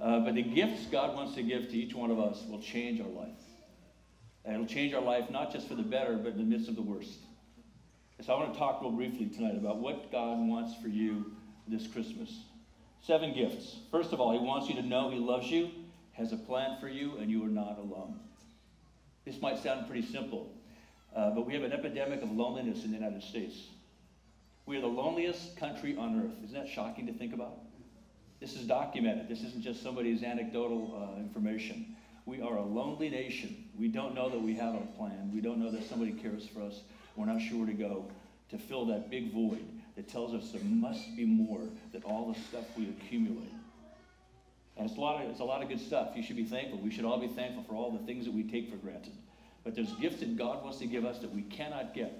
Uh, 0.00 0.20
but 0.20 0.34
the 0.34 0.42
gifts 0.42 0.86
God 0.86 1.14
wants 1.14 1.36
to 1.36 1.44
give 1.44 1.68
to 1.68 1.76
each 1.76 1.94
one 1.94 2.10
of 2.10 2.18
us 2.18 2.42
will 2.48 2.60
change 2.60 3.00
our 3.00 3.06
life. 3.06 3.45
And 4.46 4.54
it'll 4.54 4.66
change 4.66 4.94
our 4.94 5.02
life 5.02 5.28
not 5.28 5.52
just 5.52 5.66
for 5.66 5.74
the 5.74 5.82
better, 5.82 6.14
but 6.14 6.32
in 6.32 6.38
the 6.38 6.44
midst 6.44 6.68
of 6.68 6.76
the 6.76 6.82
worst. 6.82 7.18
So 8.22 8.32
I 8.32 8.38
want 8.38 8.54
to 8.54 8.58
talk 8.58 8.80
real 8.80 8.92
briefly 8.92 9.26
tonight 9.26 9.56
about 9.56 9.78
what 9.78 10.10
God 10.10 10.38
wants 10.38 10.74
for 10.80 10.88
you 10.88 11.32
this 11.68 11.86
Christmas. 11.88 12.32
Seven 13.02 13.34
gifts. 13.34 13.76
First 13.90 14.12
of 14.12 14.20
all, 14.20 14.32
He 14.32 14.38
wants 14.38 14.68
you 14.68 14.76
to 14.76 14.82
know 14.82 15.10
He 15.10 15.18
loves 15.18 15.50
you, 15.50 15.70
has 16.12 16.32
a 16.32 16.36
plan 16.36 16.78
for 16.80 16.88
you, 16.88 17.16
and 17.18 17.30
you 17.30 17.44
are 17.44 17.48
not 17.48 17.78
alone. 17.78 18.20
This 19.24 19.40
might 19.42 19.58
sound 19.58 19.88
pretty 19.88 20.06
simple, 20.06 20.52
uh, 21.14 21.30
but 21.30 21.44
we 21.44 21.52
have 21.54 21.64
an 21.64 21.72
epidemic 21.72 22.22
of 22.22 22.30
loneliness 22.30 22.84
in 22.84 22.92
the 22.92 22.96
United 22.96 23.22
States. 23.22 23.54
We 24.64 24.78
are 24.78 24.80
the 24.80 24.86
loneliest 24.86 25.56
country 25.56 25.96
on 25.96 26.20
earth. 26.20 26.44
Isn't 26.44 26.56
that 26.56 26.68
shocking 26.68 27.06
to 27.06 27.12
think 27.12 27.34
about? 27.34 27.58
This 28.40 28.54
is 28.54 28.66
documented. 28.66 29.28
This 29.28 29.42
isn't 29.42 29.62
just 29.62 29.82
somebody's 29.82 30.22
anecdotal 30.22 31.14
uh, 31.16 31.20
information. 31.20 31.96
We 32.24 32.40
are 32.40 32.56
a 32.56 32.64
lonely 32.64 33.08
nation. 33.10 33.65
We 33.78 33.88
don't 33.88 34.14
know 34.14 34.28
that 34.30 34.40
we 34.40 34.54
have 34.54 34.74
a 34.74 34.86
plan. 34.96 35.30
We 35.32 35.40
don't 35.40 35.58
know 35.58 35.70
that 35.70 35.88
somebody 35.88 36.12
cares 36.12 36.46
for 36.46 36.62
us. 36.62 36.80
We're 37.14 37.26
not 37.26 37.40
sure 37.40 37.58
where 37.58 37.66
to 37.66 37.72
go 37.72 38.06
to 38.50 38.58
fill 38.58 38.86
that 38.86 39.10
big 39.10 39.32
void 39.32 39.64
that 39.96 40.08
tells 40.08 40.34
us 40.34 40.50
there 40.52 40.62
must 40.64 41.16
be 41.16 41.24
more 41.24 41.60
than 41.92 42.02
all 42.04 42.32
the 42.32 42.38
stuff 42.40 42.64
we 42.76 42.88
accumulate. 42.88 43.52
And 44.76 44.88
it's 44.88 44.98
a 44.98 45.00
lot 45.00 45.24
of 45.24 45.30
it's 45.30 45.40
a 45.40 45.44
lot 45.44 45.62
of 45.62 45.68
good 45.68 45.80
stuff. 45.80 46.10
You 46.14 46.22
should 46.22 46.36
be 46.36 46.44
thankful. 46.44 46.78
We 46.78 46.90
should 46.90 47.04
all 47.04 47.18
be 47.18 47.28
thankful 47.28 47.64
for 47.64 47.74
all 47.74 47.90
the 47.90 48.04
things 48.04 48.26
that 48.26 48.34
we 48.34 48.42
take 48.42 48.70
for 48.70 48.76
granted. 48.76 49.14
But 49.64 49.74
there's 49.74 49.92
gifts 49.94 50.20
that 50.20 50.36
God 50.36 50.62
wants 50.62 50.78
to 50.78 50.86
give 50.86 51.04
us 51.04 51.18
that 51.20 51.34
we 51.34 51.42
cannot 51.42 51.94
get 51.94 52.12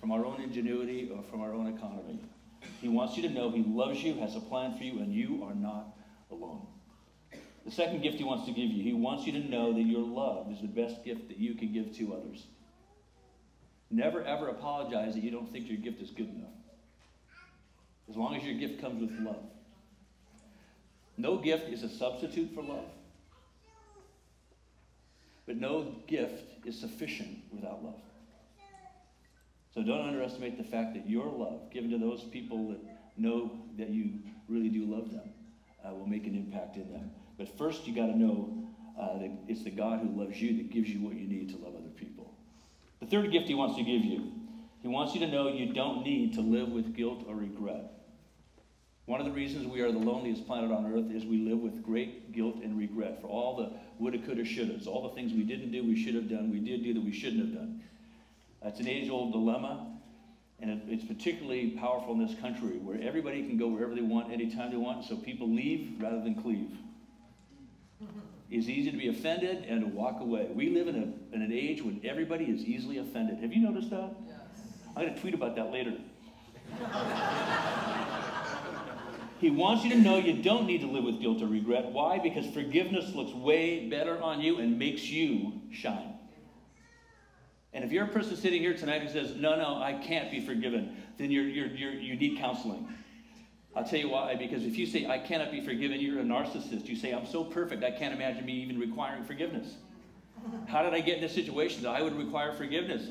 from 0.00 0.10
our 0.10 0.26
own 0.26 0.40
ingenuity 0.40 1.10
or 1.14 1.22
from 1.30 1.40
our 1.40 1.52
own 1.52 1.68
economy. 1.68 2.20
He 2.80 2.88
wants 2.88 3.16
you 3.16 3.22
to 3.22 3.30
know 3.30 3.50
He 3.50 3.62
loves 3.62 4.02
you, 4.02 4.14
has 4.16 4.36
a 4.36 4.40
plan 4.40 4.76
for 4.76 4.84
you, 4.84 4.98
and 4.98 5.12
you 5.14 5.44
are 5.44 5.54
not 5.54 5.96
alone. 6.30 6.66
The 7.66 7.72
second 7.72 8.00
gift 8.00 8.18
He 8.18 8.24
wants 8.24 8.46
to 8.46 8.52
give 8.52 8.70
you, 8.70 8.80
He 8.80 8.92
wants 8.92 9.26
you 9.26 9.32
to 9.32 9.40
know 9.40 9.72
that 9.72 9.82
your 9.82 10.06
love 10.06 10.52
is 10.52 10.60
the 10.60 10.68
best 10.68 11.04
gift 11.04 11.26
that 11.26 11.36
you 11.36 11.54
can 11.54 11.72
give 11.72 11.96
to 11.96 12.14
others. 12.14 12.46
Never 13.90 14.22
ever 14.22 14.48
apologize 14.48 15.14
that 15.14 15.24
you 15.24 15.32
don't 15.32 15.50
think 15.50 15.68
your 15.68 15.78
gift 15.78 16.00
is 16.00 16.10
good 16.10 16.28
enough. 16.28 16.54
As 18.08 18.16
long 18.16 18.36
as 18.36 18.44
your 18.44 18.54
gift 18.54 18.80
comes 18.80 19.00
with 19.00 19.18
love. 19.18 19.42
No 21.18 21.38
gift 21.38 21.68
is 21.68 21.82
a 21.82 21.88
substitute 21.88 22.54
for 22.54 22.62
love. 22.62 22.88
But 25.44 25.56
no 25.56 25.96
gift 26.06 26.64
is 26.64 26.78
sufficient 26.78 27.38
without 27.52 27.82
love. 27.82 28.00
So 29.74 29.82
don't 29.82 30.06
underestimate 30.06 30.56
the 30.56 30.64
fact 30.64 30.94
that 30.94 31.08
your 31.08 31.26
love, 31.26 31.72
given 31.72 31.90
to 31.90 31.98
those 31.98 32.22
people 32.22 32.68
that 32.68 32.78
know 33.16 33.50
that 33.76 33.90
you 33.90 34.20
really 34.48 34.68
do 34.68 34.84
love 34.84 35.10
them, 35.10 35.30
uh, 35.84 35.92
will 35.92 36.06
make 36.06 36.28
an 36.28 36.36
impact 36.36 36.76
in 36.76 36.92
them. 36.92 37.10
But 37.38 37.56
first, 37.58 37.86
you 37.86 37.94
got 37.94 38.06
to 38.06 38.18
know 38.18 38.68
uh, 38.98 39.18
that 39.18 39.30
it's 39.48 39.64
the 39.64 39.70
God 39.70 40.00
who 40.00 40.20
loves 40.20 40.40
you 40.40 40.56
that 40.56 40.70
gives 40.70 40.88
you 40.88 41.00
what 41.00 41.14
you 41.14 41.26
need 41.26 41.50
to 41.50 41.56
love 41.56 41.74
other 41.76 41.90
people. 41.96 42.32
The 43.00 43.06
third 43.06 43.30
gift 43.30 43.46
He 43.46 43.54
wants 43.54 43.76
to 43.76 43.82
give 43.82 44.04
you, 44.04 44.32
He 44.80 44.88
wants 44.88 45.14
you 45.14 45.20
to 45.20 45.26
know 45.26 45.48
you 45.48 45.72
don't 45.72 46.02
need 46.02 46.34
to 46.34 46.40
live 46.40 46.68
with 46.68 46.94
guilt 46.94 47.24
or 47.26 47.34
regret. 47.34 47.92
One 49.06 49.20
of 49.20 49.26
the 49.26 49.32
reasons 49.32 49.68
we 49.68 49.82
are 49.82 49.92
the 49.92 49.98
loneliest 49.98 50.46
planet 50.46 50.72
on 50.72 50.92
earth 50.92 51.14
is 51.14 51.24
we 51.24 51.38
live 51.38 51.58
with 51.58 51.84
great 51.84 52.32
guilt 52.32 52.56
and 52.64 52.76
regret 52.76 53.20
for 53.20 53.28
all 53.28 53.56
the 53.56 53.70
woulda, 54.00 54.18
coulda, 54.18 54.42
shouldas, 54.42 54.88
all 54.88 55.08
the 55.08 55.14
things 55.14 55.32
we 55.32 55.44
didn't 55.44 55.70
do, 55.70 55.84
we 55.84 55.94
should 55.94 56.14
have 56.16 56.28
done, 56.28 56.50
we 56.50 56.58
did 56.58 56.82
do 56.82 56.92
that 56.94 57.04
we 57.04 57.12
shouldn't 57.12 57.40
have 57.40 57.54
done. 57.54 57.80
That's 58.62 58.80
an 58.80 58.88
age 58.88 59.08
old 59.08 59.32
dilemma, 59.32 59.92
and 60.58 60.70
it, 60.70 60.80
it's 60.88 61.04
particularly 61.04 61.70
powerful 61.78 62.14
in 62.14 62.26
this 62.26 62.36
country 62.40 62.78
where 62.78 63.00
everybody 63.00 63.46
can 63.46 63.56
go 63.56 63.68
wherever 63.68 63.94
they 63.94 64.00
want, 64.00 64.32
anytime 64.32 64.72
they 64.72 64.76
want, 64.76 65.04
so 65.04 65.16
people 65.16 65.48
leave 65.48 65.92
rather 66.00 66.20
than 66.20 66.34
cleave. 66.34 66.76
It's 68.50 68.68
easy 68.68 68.90
to 68.92 68.96
be 68.96 69.08
offended 69.08 69.64
and 69.68 69.80
to 69.80 69.88
walk 69.88 70.20
away. 70.20 70.48
We 70.54 70.70
live 70.70 70.86
in, 70.86 70.96
a, 70.96 71.34
in 71.34 71.42
an 71.42 71.50
age 71.52 71.82
when 71.82 72.00
everybody 72.04 72.44
is 72.44 72.64
easily 72.64 72.98
offended. 72.98 73.40
Have 73.40 73.52
you 73.52 73.60
noticed 73.60 73.90
that? 73.90 74.14
Yes. 74.26 74.36
I'm 74.96 75.02
going 75.02 75.14
to 75.14 75.20
tweet 75.20 75.34
about 75.34 75.56
that 75.56 75.72
later. 75.72 75.94
he 79.40 79.50
wants 79.50 79.84
you 79.84 79.90
to 79.90 79.98
know 79.98 80.18
you 80.18 80.42
don't 80.42 80.66
need 80.66 80.80
to 80.82 80.86
live 80.86 81.04
with 81.04 81.20
guilt 81.20 81.42
or 81.42 81.46
regret. 81.46 81.86
Why? 81.86 82.20
Because 82.20 82.46
forgiveness 82.54 83.12
looks 83.14 83.32
way 83.32 83.88
better 83.88 84.22
on 84.22 84.40
you 84.40 84.58
and 84.58 84.78
makes 84.78 85.02
you 85.02 85.60
shine. 85.72 86.12
And 87.72 87.84
if 87.84 87.92
you're 87.92 88.04
a 88.04 88.08
person 88.08 88.36
sitting 88.36 88.62
here 88.62 88.74
tonight 88.74 89.02
who 89.02 89.08
says, 89.08 89.34
No, 89.34 89.56
no, 89.56 89.82
I 89.82 89.94
can't 89.94 90.30
be 90.30 90.40
forgiven, 90.40 90.96
then 91.18 91.30
you're, 91.30 91.44
you're, 91.44 91.66
you're, 91.66 91.92
you 91.92 92.16
need 92.16 92.38
counseling. 92.38 92.88
I'll 93.76 93.84
tell 93.84 93.98
you 93.98 94.08
why. 94.08 94.34
Because 94.34 94.64
if 94.64 94.78
you 94.78 94.86
say, 94.86 95.06
I 95.06 95.18
cannot 95.18 95.52
be 95.52 95.60
forgiven, 95.60 96.00
you're 96.00 96.20
a 96.20 96.24
narcissist. 96.24 96.86
You 96.86 96.96
say, 96.96 97.12
I'm 97.12 97.26
so 97.26 97.44
perfect, 97.44 97.84
I 97.84 97.90
can't 97.90 98.14
imagine 98.14 98.46
me 98.46 98.54
even 98.54 98.80
requiring 98.80 99.24
forgiveness. 99.24 99.74
How 100.66 100.82
did 100.82 100.94
I 100.94 101.00
get 101.00 101.16
in 101.16 101.20
this 101.22 101.34
situation 101.34 101.82
that 101.82 101.90
I 101.90 102.02
would 102.02 102.16
require 102.16 102.52
forgiveness? 102.52 103.10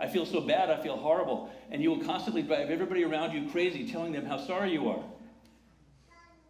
I 0.00 0.08
feel 0.08 0.24
so 0.24 0.40
bad, 0.40 0.70
I 0.70 0.82
feel 0.82 0.96
horrible. 0.96 1.52
And 1.70 1.82
you 1.82 1.90
will 1.90 2.04
constantly 2.04 2.42
drive 2.42 2.70
everybody 2.70 3.04
around 3.04 3.32
you 3.32 3.50
crazy, 3.50 3.90
telling 3.90 4.12
them 4.12 4.24
how 4.24 4.38
sorry 4.38 4.72
you 4.72 4.88
are. 4.88 5.02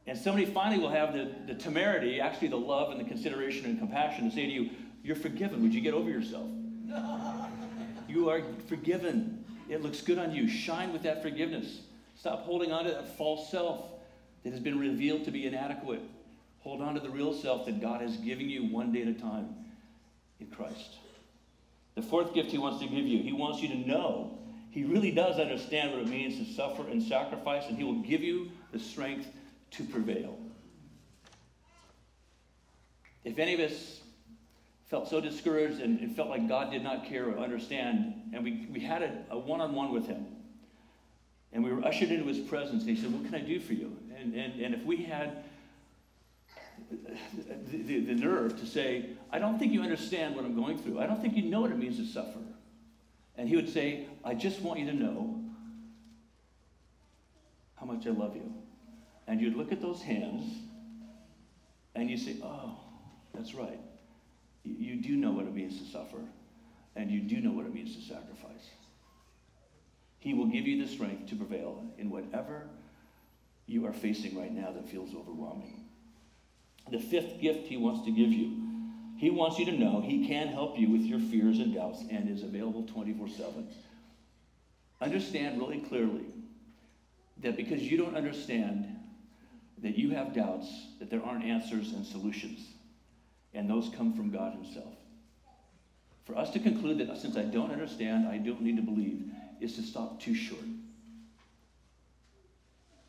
And 0.07 0.17
somebody 0.17 0.47
finally 0.47 0.81
will 0.81 0.91
have 0.91 1.13
the, 1.13 1.35
the 1.47 1.55
temerity, 1.55 2.21
actually 2.21 2.49
the 2.49 2.57
love 2.57 2.91
and 2.91 3.01
the 3.01 3.05
consideration 3.05 3.65
and 3.67 3.79
compassion 3.79 4.31
to 4.31 4.35
say 4.35 4.47
to 4.47 4.53
you, 4.53 4.71
You're 5.03 5.17
forgiven. 5.17 5.63
Would 5.63 5.75
you 5.75 5.81
get 5.81 5.95
over 5.95 6.09
yourself? 6.09 6.49
you 8.09 8.31
are 8.31 8.43
forgiven. 8.69 9.45
It 9.69 9.83
looks 9.83 10.01
good 10.01 10.19
on 10.19 10.35
you. 10.35 10.49
Shine 10.49 10.93
with 10.93 11.03
that 11.03 11.23
forgiveness. 11.23 11.81
Stop 12.19 12.43
holding 12.43 12.73
on 12.73 12.85
to 12.85 12.91
that 12.91 13.16
false 13.16 13.49
self 13.49 13.85
that 14.43 14.51
has 14.51 14.61
been 14.61 14.79
revealed 14.79 15.25
to 15.25 15.31
be 15.31 15.47
inadequate. 15.47 16.03
Hold 16.61 16.83
on 16.83 16.95
to 16.95 17.01
the 17.01 17.11
real 17.11 17.33
self 17.33 17.66
that 17.66 17.81
God 17.81 18.01
has 18.01 18.16
given 18.16 18.49
you 18.49 18.64
one 18.64 18.93
day 18.93 19.03
at 19.03 19.09
a 19.09 19.14
time 19.14 19.55
in 20.41 20.49
Christ. 20.49 20.97
The 21.95 22.03
fourth 22.03 22.35
gift 22.35 22.51
he 22.51 22.59
wants 22.59 22.81
to 22.81 22.89
give 22.89 23.07
you, 23.07 23.23
he 23.23 23.33
wants 23.33 23.62
you 23.62 23.69
to 23.69 23.77
know 23.77 24.39
he 24.71 24.85
really 24.85 25.12
does 25.12 25.39
understand 25.39 25.93
what 25.93 26.01
it 26.01 26.09
means 26.09 26.39
to 26.39 26.55
suffer 26.55 26.83
and 26.89 27.03
sacrifice, 27.03 27.64
and 27.69 27.77
he 27.77 27.85
will 27.85 28.03
give 28.03 28.23
you 28.23 28.51
the 28.73 28.79
strength 28.79 29.29
to 29.73 29.85
prevail. 29.85 30.39
If 33.25 33.39
any 33.39 33.55
of 33.55 33.61
us 33.61 34.01
felt 34.89 35.09
so 35.09 35.21
discouraged 35.21 35.81
and, 35.81 36.01
and 36.01 36.14
felt 36.14 36.29
like 36.29 36.49
God 36.49 36.71
did 36.71 36.83
not 36.83 37.07
care 37.07 37.29
or 37.29 37.39
understand, 37.39 38.31
and 38.33 38.43
we, 38.43 38.66
we 38.73 38.81
had 38.81 39.03
a 39.31 39.39
one 39.39 39.61
on 39.61 39.75
one 39.75 39.93
with 39.93 40.07
him, 40.07 40.27
and 41.53 41.64
we 41.64 41.72
were 41.72 41.84
ushered 41.84 42.11
into 42.11 42.26
his 42.26 42.38
presence, 42.38 42.84
and 42.84 42.96
he 42.96 43.03
said, 43.03 43.12
What 43.12 43.24
can 43.24 43.34
I 43.34 43.40
do 43.40 43.61
for 43.61 43.72
you? 43.72 43.96
And, 44.18 44.34
and, 44.34 44.61
and 44.61 44.74
if 44.74 44.84
we 44.84 45.05
had 45.05 45.44
the, 46.90 47.76
the, 47.76 48.01
the 48.01 48.14
nerve 48.14 48.59
to 48.61 48.66
say, 48.66 49.11
I 49.30 49.38
don't 49.38 49.59
think 49.59 49.72
you 49.72 49.82
understand 49.82 50.36
what 50.36 50.44
I'm 50.44 50.55
going 50.55 50.78
through, 50.78 51.01
I 51.01 51.07
don't 51.07 51.20
think 51.20 51.36
you 51.36 51.42
know 51.42 51.61
what 51.61 51.70
it 51.70 51.78
means 51.78 51.96
to 51.96 52.07
suffer. 52.07 52.38
And 53.36 53.49
he 53.49 53.57
would 53.57 53.72
say, 53.72 54.07
I 54.24 54.34
just 54.34 54.61
want 54.61 54.80
you 54.80 54.86
to 54.86 54.94
know 54.94 55.44
how 57.76 57.86
much 57.86 58.07
I 58.07 58.11
love 58.11 58.34
you. 58.34 58.53
And 59.26 59.40
you'd 59.40 59.57
look 59.57 59.72
at 59.72 59.80
those 59.80 60.03
hands 60.03 60.44
and 61.94 62.11
you 62.11 62.16
say, 62.16 62.36
Oh, 62.42 62.78
that's 63.34 63.55
right. 63.55 63.80
You 64.64 64.96
do 64.96 65.16
know 65.16 65.30
what 65.30 65.46
it 65.46 65.55
means 65.55 65.78
to 65.80 65.90
suffer, 65.90 66.18
and 66.94 67.11
you 67.11 67.20
do 67.20 67.40
know 67.40 67.53
what 67.53 67.64
it 67.64 67.72
means 67.72 67.94
to 67.96 68.03
sacrifice. 68.03 68.68
He 70.19 70.35
will 70.35 70.47
give 70.47 70.66
you 70.66 70.85
the 70.85 70.91
strength 70.91 71.29
to 71.31 71.37
prevail 71.37 71.85
in 71.99 72.11
whatever 72.11 72.69
you 73.66 73.87
are 73.87 73.93
facing 73.93 74.37
right 74.37 74.53
now 74.53 74.73
that 74.73 74.89
feels 74.89 75.14
overwhelming. 75.14 75.85
The 76.91 76.99
fifth 76.99 77.41
gift 77.41 77.66
he 77.66 77.77
wants 77.77 78.05
to 78.07 78.11
give 78.11 78.33
you, 78.33 78.57
he 79.19 79.31
wants 79.31 79.59
you 79.59 79.66
to 79.66 79.73
know 79.73 80.01
he 80.01 80.27
can 80.27 80.49
help 80.49 80.79
you 80.79 80.91
with 80.91 81.03
your 81.03 81.21
fears 81.21 81.59
and 81.59 81.75
doubts 81.75 82.03
and 82.11 82.29
is 82.29 82.43
available 82.43 82.85
24 82.85 83.29
7. 83.29 83.69
Understand 85.01 85.61
really 85.61 85.81
clearly 85.81 86.25
that 87.43 87.57
because 87.57 87.83
you 87.83 87.97
don't 87.97 88.16
understand 88.16 88.97
that 89.83 89.97
you 89.97 90.11
have 90.11 90.35
doubts, 90.35 90.66
that 90.99 91.11
there 91.11 91.23
aren't 91.23 91.45
answers 91.45 91.93
and 91.93 92.05
solutions, 92.05 92.66
and 93.55 93.71
those 93.71 93.91
come 93.97 94.14
from 94.14 94.31
God 94.31 94.55
Himself. 94.55 94.95
For 96.25 96.37
us 96.37 96.51
to 96.51 96.59
conclude 96.59 96.99
that 96.99 97.16
since 97.16 97.37
I 97.37 97.43
don't 97.43 97.71
understand, 97.71 98.27
I 98.27 98.39
don't 98.39 98.61
need 98.61 98.77
to 98.77 98.83
believe, 98.83 99.31
is 99.61 99.75
to 99.77 99.83
stop 99.83 100.21
too 100.21 100.35
short. 100.35 100.63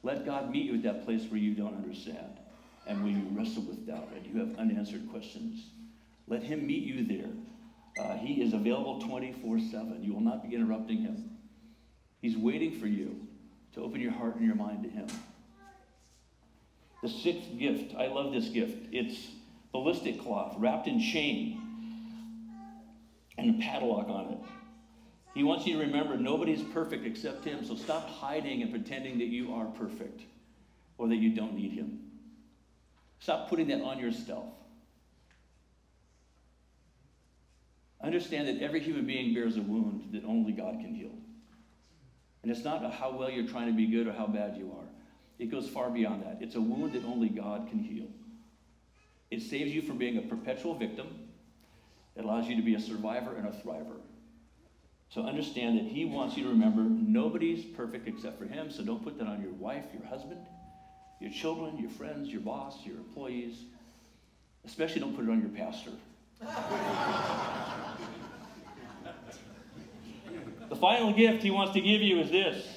Let 0.04 0.26
God 0.26 0.50
meet 0.50 0.66
you 0.66 0.76
at 0.76 0.84
that 0.84 1.06
place 1.06 1.24
where 1.30 1.40
you 1.40 1.54
don't 1.54 1.76
understand 1.76 2.40
and 2.88 3.04
where 3.04 3.12
you 3.12 3.28
wrestle 3.32 3.64
with 3.64 3.86
doubt 3.86 4.10
and 4.16 4.26
you 4.26 4.40
have 4.40 4.58
unanswered 4.58 5.10
questions. 5.12 5.66
Let 6.28 6.44
Him 6.44 6.66
meet 6.66 6.84
you 6.84 7.06
there. 7.06 7.30
Uh, 8.04 8.18
he 8.18 8.42
is 8.42 8.54
available 8.54 9.02
24 9.02 9.60
7. 9.60 10.04
You 10.04 10.14
will 10.14 10.22
not 10.22 10.48
be 10.48 10.56
interrupting 10.56 11.02
Him. 11.02 11.38
He's 12.22 12.38
waiting 12.38 12.80
for 12.80 12.88
you 12.88 13.28
to 13.74 13.82
open 13.82 14.00
your 14.00 14.12
heart 14.12 14.36
and 14.36 14.46
your 14.46 14.56
mind 14.56 14.84
to 14.84 14.90
Him. 14.90 15.08
The 17.02 17.10
sixth 17.10 17.58
gift, 17.58 17.96
I 17.96 18.08
love 18.08 18.34
this 18.34 18.50
gift. 18.50 18.88
It's 18.92 19.28
ballistic 19.72 20.22
cloth 20.22 20.56
wrapped 20.58 20.88
in 20.88 21.00
chain 21.00 21.62
and 23.38 23.56
a 23.56 23.64
padlock 23.66 24.10
on 24.10 24.34
it. 24.34 24.40
He 25.40 25.44
wants 25.46 25.66
you 25.66 25.78
to 25.78 25.80
remember 25.80 26.18
nobody's 26.18 26.62
perfect 26.62 27.06
except 27.06 27.46
Him, 27.46 27.64
so 27.64 27.74
stop 27.74 28.10
hiding 28.10 28.62
and 28.62 28.72
pretending 28.72 29.20
that 29.20 29.28
you 29.28 29.54
are 29.54 29.68
perfect 29.68 30.24
or 30.98 31.08
that 31.08 31.16
you 31.16 31.34
don't 31.34 31.54
need 31.54 31.72
Him. 31.72 31.98
Stop 33.22 33.48
putting 33.48 33.70
that 33.70 33.80
on 33.80 34.00
yourself. 34.00 34.50
Understand 38.04 38.50
that 38.50 38.62
every 38.62 38.82
human 38.82 39.06
being 39.06 39.34
bears 39.34 39.56
a 39.56 39.62
wound 39.62 40.10
that 40.12 40.26
only 40.26 40.52
God 40.52 40.74
can 40.82 40.94
heal. 40.94 41.14
And 42.44 42.52
it's 42.52 42.66
not 42.66 42.92
how 42.92 43.16
well 43.16 43.30
you're 43.30 43.48
trying 43.48 43.68
to 43.68 43.74
be 43.74 43.88
good 43.88 44.08
or 44.08 44.12
how 44.12 44.28
bad 44.28 44.58
you 44.58 44.76
are. 44.78 44.88
It 45.38 45.50
goes 45.50 45.70
far 45.70 45.90
beyond 45.90 46.24
that. 46.24 46.40
It's 46.42 46.56
a 46.56 46.62
wound 46.62 46.92
that 46.96 47.06
only 47.06 47.30
God 47.30 47.70
can 47.70 47.80
heal. 47.80 48.08
It 49.32 49.42
saves 49.42 49.72
you 49.72 49.84
from 49.84 49.98
being 49.98 50.18
a 50.18 50.22
perpetual 50.22 50.76
victim. 50.76 51.08
It 52.18 52.26
allows 52.26 52.46
you 52.48 52.58
to 52.58 52.62
be 52.62 52.76
a 52.76 52.80
survivor 52.82 53.38
and 53.38 53.48
a 53.48 53.52
thriver. 53.52 54.02
So 55.10 55.24
understand 55.24 55.78
that 55.80 55.86
He 55.86 56.06
wants 56.06 56.38
you 56.38 56.44
to 56.44 56.50
remember 56.50 56.82
nobody's 56.82 57.66
perfect 57.66 58.08
except 58.08 58.38
for 58.38 58.46
Him. 58.46 58.70
So 58.70 58.84
don't 58.84 59.04
put 59.04 59.18
that 59.18 59.28
on 59.28 59.42
your 59.42 59.54
wife, 59.54 59.86
your 59.92 60.06
husband, 60.06 60.46
your 61.20 61.32
children, 61.32 61.80
your 61.80 61.90
friends, 61.90 62.30
your 62.30 62.42
boss, 62.42 62.86
your 62.86 62.98
employees. 62.98 63.64
Especially 64.66 65.02
don't 65.02 65.16
put 65.16 65.26
it 65.26 65.32
on 65.32 65.42
your 65.42 65.50
pastor. 65.50 65.92
the 70.70 70.76
final 70.76 71.12
gift 71.12 71.42
He 71.42 71.50
wants 71.50 71.74
to 71.74 71.82
give 71.82 72.02
you 72.02 72.20
is 72.20 72.30
this 72.30 72.68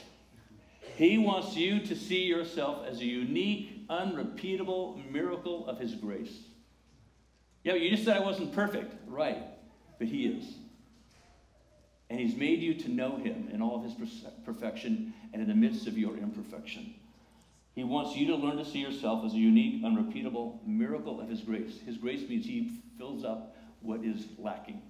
He 0.97 1.19
wants 1.19 1.55
you 1.55 1.81
to 1.81 1.95
see 1.95 2.23
yourself 2.23 2.87
as 2.89 3.01
a 3.01 3.05
unique, 3.05 3.85
unrepeatable 3.91 5.03
miracle 5.11 5.69
of 5.69 5.79
His 5.79 5.95
grace. 5.95 6.33
Yeah, 7.63 7.75
you 7.75 7.91
just 7.91 8.07
said 8.07 8.17
I 8.17 8.21
wasn't 8.21 8.55
perfect. 8.55 8.95
Right. 9.07 9.43
But 9.99 10.09
He 10.09 10.27
is. 10.27 10.62
And 12.13 12.21
He's 12.21 12.37
made 12.37 12.61
you 12.61 12.75
to 12.75 12.91
know 12.91 13.17
Him 13.17 13.49
in 13.55 13.63
all 13.63 13.75
of 13.75 13.85
His 13.85 13.95
perfection 14.45 15.15
and 15.33 15.41
in 15.41 15.49
the 15.49 15.55
midst 15.55 15.87
of 15.87 15.97
your 15.97 16.15
imperfection. 16.19 16.93
He 17.75 17.85
wants 17.85 18.15
you 18.15 18.27
to 18.27 18.37
learn 18.37 18.59
to 18.59 18.67
see 18.67 18.81
yourself 18.81 19.25
as 19.25 19.33
a 19.33 19.39
unique, 19.39 19.83
unrepeatable 19.83 20.61
miracle 20.67 21.23
of 21.23 21.31
His 21.31 21.41
grace. 21.41 21.79
His 21.87 21.97
grace 21.97 22.29
means 22.29 22.45
He 22.45 22.71
fills 22.99 23.25
up 23.25 23.57
what 23.81 24.05
is 24.05 24.27
lacking, 24.39 24.83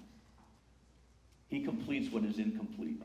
He 1.46 1.62
completes 1.62 2.12
what 2.12 2.24
is 2.24 2.40
incomplete. 2.40 3.00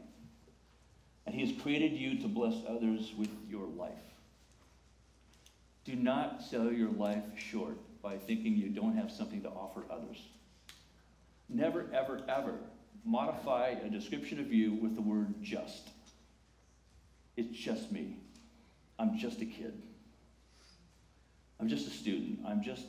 And 1.27 1.35
He 1.35 1.45
has 1.45 1.61
created 1.61 1.91
you 1.91 2.19
to 2.21 2.27
bless 2.27 2.55
others 2.67 3.13
with 3.19 3.29
your 3.47 3.67
life. 3.67 3.91
Do 5.85 5.95
not 5.95 6.41
sell 6.41 6.71
your 6.71 6.89
life 6.89 7.23
short 7.35 7.77
by 8.01 8.17
thinking 8.17 8.55
you 8.55 8.69
don't 8.69 8.97
have 8.97 9.11
something 9.11 9.43
to 9.43 9.49
offer 9.49 9.83
others. 9.91 10.17
Never, 11.49 11.85
ever, 11.93 12.23
ever 12.27 12.57
modify 13.05 13.75
a 13.83 13.89
description 13.89 14.39
of 14.39 14.51
you 14.51 14.73
with 14.73 14.95
the 14.95 15.01
word 15.01 15.35
just. 15.41 15.89
It's 17.35 17.57
just 17.57 17.91
me. 17.91 18.17
I'm 18.99 19.17
just 19.17 19.41
a 19.41 19.45
kid. 19.45 19.81
I'm 21.59 21.67
just 21.67 21.87
a 21.87 21.91
student. 21.91 22.39
I'm 22.45 22.61
just 22.61 22.85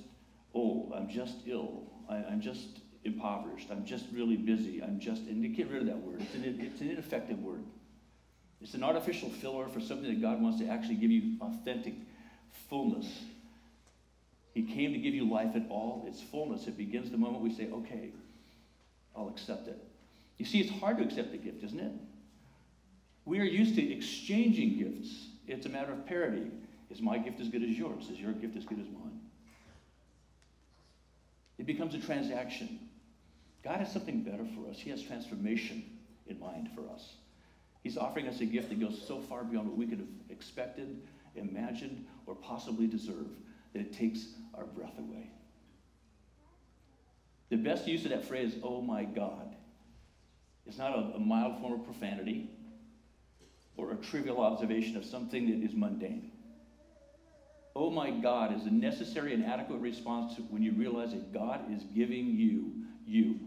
old. 0.54 0.92
I'm 0.94 1.08
just 1.08 1.36
ill. 1.46 1.84
I, 2.08 2.16
am 2.16 2.40
just 2.40 2.80
impoverished. 3.04 3.68
I'm 3.70 3.84
just 3.84 4.06
really 4.12 4.36
busy. 4.36 4.82
I'm 4.82 4.98
just, 5.00 5.22
and 5.22 5.42
to 5.42 5.48
get 5.48 5.70
rid 5.70 5.82
of 5.82 5.86
that 5.86 5.98
word. 5.98 6.20
It's 6.20 6.34
an, 6.34 6.58
it's 6.60 6.80
an 6.80 6.90
ineffective 6.90 7.38
word. 7.40 7.62
It's 8.60 8.74
an 8.74 8.82
artificial 8.82 9.28
filler 9.28 9.68
for 9.68 9.80
something 9.80 10.08
that 10.08 10.20
God 10.20 10.40
wants 10.42 10.58
to 10.60 10.68
actually 10.68 10.96
give 10.96 11.10
you 11.10 11.36
authentic 11.40 11.94
fullness. 12.68 13.06
He 14.54 14.62
came 14.62 14.92
to 14.92 14.98
give 14.98 15.14
you 15.14 15.30
life 15.30 15.54
at 15.54 15.66
all 15.70 16.04
its 16.08 16.20
fullness. 16.20 16.66
It 16.66 16.76
begins 16.76 17.10
the 17.10 17.18
moment 17.18 17.42
we 17.42 17.54
say, 17.54 17.70
okay, 17.70 18.10
I'll 19.14 19.28
accept 19.28 19.68
it. 19.68 19.78
You 20.38 20.46
see, 20.46 20.60
it's 20.60 20.70
hard 20.80 20.98
to 20.98 21.04
accept 21.04 21.32
the 21.32 21.38
gift, 21.38 21.62
isn't 21.64 21.80
it? 21.80 21.92
We 23.24 23.40
are 23.40 23.44
used 23.44 23.74
to 23.74 23.92
exchanging 23.92 24.78
gifts. 24.78 25.26
It's 25.46 25.66
a 25.66 25.68
matter 25.68 25.92
of 25.92 26.06
parity. 26.06 26.50
Is 26.90 27.02
my 27.02 27.18
gift 27.18 27.40
as 27.40 27.48
good 27.48 27.62
as 27.62 27.70
yours? 27.70 28.08
Is 28.08 28.18
your 28.18 28.32
gift 28.32 28.56
as 28.56 28.64
good 28.64 28.78
as 28.78 28.86
mine? 28.86 29.20
It 31.58 31.66
becomes 31.66 31.94
a 31.94 31.98
transaction. 31.98 32.78
God 33.62 33.80
has 33.80 33.92
something 33.92 34.22
better 34.22 34.46
for 34.54 34.70
us. 34.70 34.78
He 34.78 34.90
has 34.90 35.02
transformation 35.02 35.84
in 36.26 36.38
mind 36.38 36.70
for 36.74 36.88
us. 36.88 37.14
He's 37.82 37.98
offering 37.98 38.28
us 38.28 38.40
a 38.40 38.46
gift 38.46 38.70
that 38.70 38.80
goes 38.80 39.02
so 39.06 39.20
far 39.20 39.44
beyond 39.44 39.68
what 39.68 39.76
we 39.76 39.86
could 39.86 39.98
have 39.98 40.08
expected, 40.30 41.02
imagined, 41.34 42.06
or 42.26 42.34
possibly 42.34 42.86
deserved 42.86 43.36
that 43.72 43.80
it 43.80 43.92
takes 43.92 44.26
our 44.54 44.64
breath 44.64 44.98
away. 44.98 45.30
The 47.50 47.56
best 47.56 47.86
use 47.86 48.04
of 48.04 48.10
that 48.10 48.24
phrase, 48.24 48.54
oh 48.62 48.80
my 48.80 49.04
God, 49.04 49.54
is 50.68 50.78
not 50.78 50.94
a, 50.94 51.16
a 51.16 51.18
mild 51.18 51.60
form 51.60 51.72
of 51.80 51.84
profanity 51.84 52.50
or 53.76 53.92
a 53.92 53.96
trivial 53.96 54.40
observation 54.40 54.96
of 54.96 55.04
something 55.04 55.48
that 55.48 55.66
is 55.66 55.74
mundane. 55.74 56.30
Oh 57.74 57.90
my 57.90 58.10
God 58.10 58.56
is 58.56 58.66
a 58.66 58.70
necessary 58.70 59.32
and 59.34 59.44
adequate 59.44 59.78
response 59.78 60.34
when 60.50 60.62
you 60.62 60.72
realize 60.72 61.12
that 61.12 61.32
God 61.32 61.60
is 61.72 61.84
giving 61.94 62.36
you 62.36 62.72
you 63.06 63.38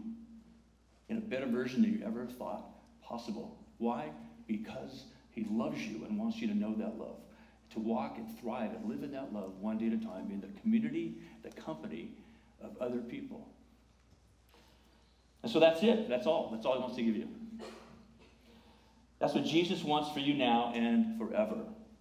in 1.08 1.18
a 1.18 1.20
better 1.20 1.46
version 1.46 1.82
than 1.82 1.92
you 1.92 2.04
ever 2.04 2.26
thought 2.26 2.64
possible. 3.02 3.58
Why? 3.78 4.10
Because 4.48 5.04
He 5.30 5.46
loves 5.50 5.80
you 5.82 6.04
and 6.06 6.18
wants 6.18 6.38
you 6.38 6.48
to 6.48 6.54
know 6.54 6.74
that 6.74 6.98
love, 6.98 7.18
to 7.74 7.78
walk 7.78 8.16
and 8.16 8.26
thrive 8.40 8.70
and 8.74 8.88
live 8.88 9.02
in 9.02 9.12
that 9.12 9.32
love 9.32 9.52
one 9.60 9.78
day 9.78 9.88
at 9.88 9.92
a 9.92 9.98
time 9.98 10.30
in 10.30 10.40
the 10.40 10.60
community, 10.60 11.16
the 11.42 11.50
company 11.50 12.12
of 12.62 12.70
other 12.80 12.98
people. 12.98 13.51
And 15.42 15.50
so 15.50 15.60
that's 15.60 15.82
it. 15.82 16.08
That's 16.08 16.26
all. 16.26 16.50
That's 16.52 16.64
all 16.64 16.74
He 16.74 16.80
wants 16.80 16.96
to 16.96 17.02
give 17.02 17.16
you. 17.16 17.28
That's 19.18 19.34
what 19.34 19.44
Jesus 19.44 19.82
wants 19.84 20.10
for 20.12 20.20
you 20.20 20.34
now 20.34 20.72
and 20.74 21.18
forever. 21.18 21.58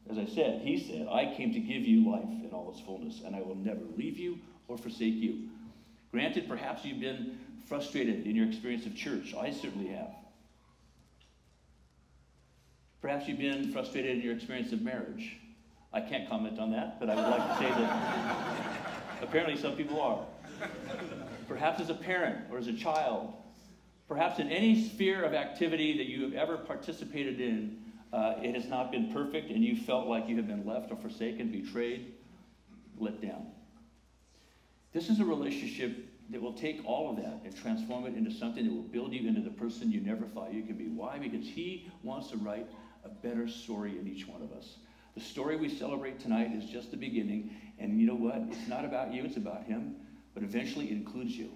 As 0.10 0.18
I 0.18 0.26
said, 0.26 0.62
He 0.62 0.80
said, 0.80 1.08
I 1.12 1.34
came 1.36 1.54
to 1.54 1.60
give 1.60 1.84
you 1.84 2.12
life 2.12 2.24
in 2.24 2.50
all 2.54 2.72
its 2.72 2.80
fullness, 2.82 3.22
and 3.26 3.36
I 3.36 3.42
will 3.42 3.56
never 3.56 3.82
leave 3.98 4.18
you 4.18 4.40
or 4.68 4.78
forsake 4.78 5.16
you. 5.16 5.50
Granted, 6.12 6.48
perhaps 6.48 6.84
you've 6.84 7.00
been 7.00 7.38
frustrated 7.68 8.26
in 8.26 8.36
your 8.36 8.48
experience 8.48 8.86
of 8.86 8.96
church. 8.96 9.34
I 9.34 9.52
certainly 9.52 9.88
have. 9.90 10.12
Perhaps 13.02 13.28
you've 13.28 13.40
been 13.40 13.72
frustrated 13.72 14.18
in 14.18 14.22
your 14.22 14.36
experience 14.36 14.72
of 14.74 14.82
marriage. 14.82 15.38
I 15.94 16.02
can't 16.02 16.30
comment 16.30 16.60
on 16.60 16.72
that, 16.72 17.00
but 17.00 17.10
I 17.10 17.16
would 17.16 17.26
like 17.26 17.48
to 17.48 17.58
say 17.58 17.70
that 17.70 18.78
apparently 19.22 19.58
some 19.58 19.76
people 19.76 20.00
are. 20.00 20.26
Perhaps 21.62 21.80
as 21.80 21.90
a 21.92 21.94
parent 21.94 22.46
or 22.50 22.58
as 22.58 22.66
a 22.66 22.74
child. 22.74 23.36
Perhaps 24.08 24.40
in 24.40 24.50
any 24.50 24.90
sphere 24.90 25.24
of 25.24 25.36
activity 25.36 25.96
that 25.96 26.08
you 26.08 26.24
have 26.24 26.34
ever 26.34 26.58
participated 26.58 27.40
in, 27.40 27.78
uh, 28.12 28.34
it 28.42 28.56
has 28.56 28.66
not 28.66 28.92
been 28.92 29.14
perfect 29.14 29.52
and 29.52 29.64
you 29.64 29.76
felt 29.76 30.08
like 30.08 30.28
you 30.28 30.36
have 30.38 30.48
been 30.48 30.66
left 30.66 30.92
or 30.92 30.96
forsaken, 30.96 31.52
betrayed, 31.52 32.16
let 32.98 33.22
down. 33.22 33.46
This 34.92 35.08
is 35.08 35.20
a 35.20 35.24
relationship 35.24 36.04
that 36.32 36.42
will 36.42 36.54
take 36.54 36.82
all 36.84 37.12
of 37.12 37.18
that 37.18 37.42
and 37.46 37.56
transform 37.56 38.08
it 38.08 38.16
into 38.16 38.32
something 38.32 38.66
that 38.66 38.74
will 38.74 38.82
build 38.82 39.14
you 39.14 39.30
into 39.30 39.42
the 39.42 39.52
person 39.52 39.92
you 39.92 40.02
never 40.02 40.26
thought 40.26 40.52
you 40.52 40.64
could 40.64 40.80
be. 40.80 40.88
Why? 40.88 41.20
Because 41.20 41.46
He 41.46 41.92
wants 42.02 42.32
to 42.32 42.38
write 42.38 42.66
a 43.06 43.10
better 43.10 43.48
story 43.48 44.00
in 44.00 44.08
each 44.08 44.28
one 44.28 44.42
of 44.42 44.52
us. 44.52 44.78
The 45.14 45.22
story 45.22 45.58
we 45.58 45.70
celebrate 45.70 46.20
tonight 46.20 46.54
is 46.56 46.68
just 46.68 46.90
the 46.90 46.98
beginning, 46.98 47.56
and 47.78 48.02
you 48.02 48.08
know 48.08 48.16
what? 48.16 48.42
It's 48.50 48.68
not 48.68 48.84
about 48.84 49.14
you, 49.14 49.26
it's 49.26 49.38
about 49.38 49.66
Him, 49.66 49.98
but 50.34 50.44
eventually 50.44 50.88
it 50.88 50.94
includes 50.94 51.36
you. 51.36 51.52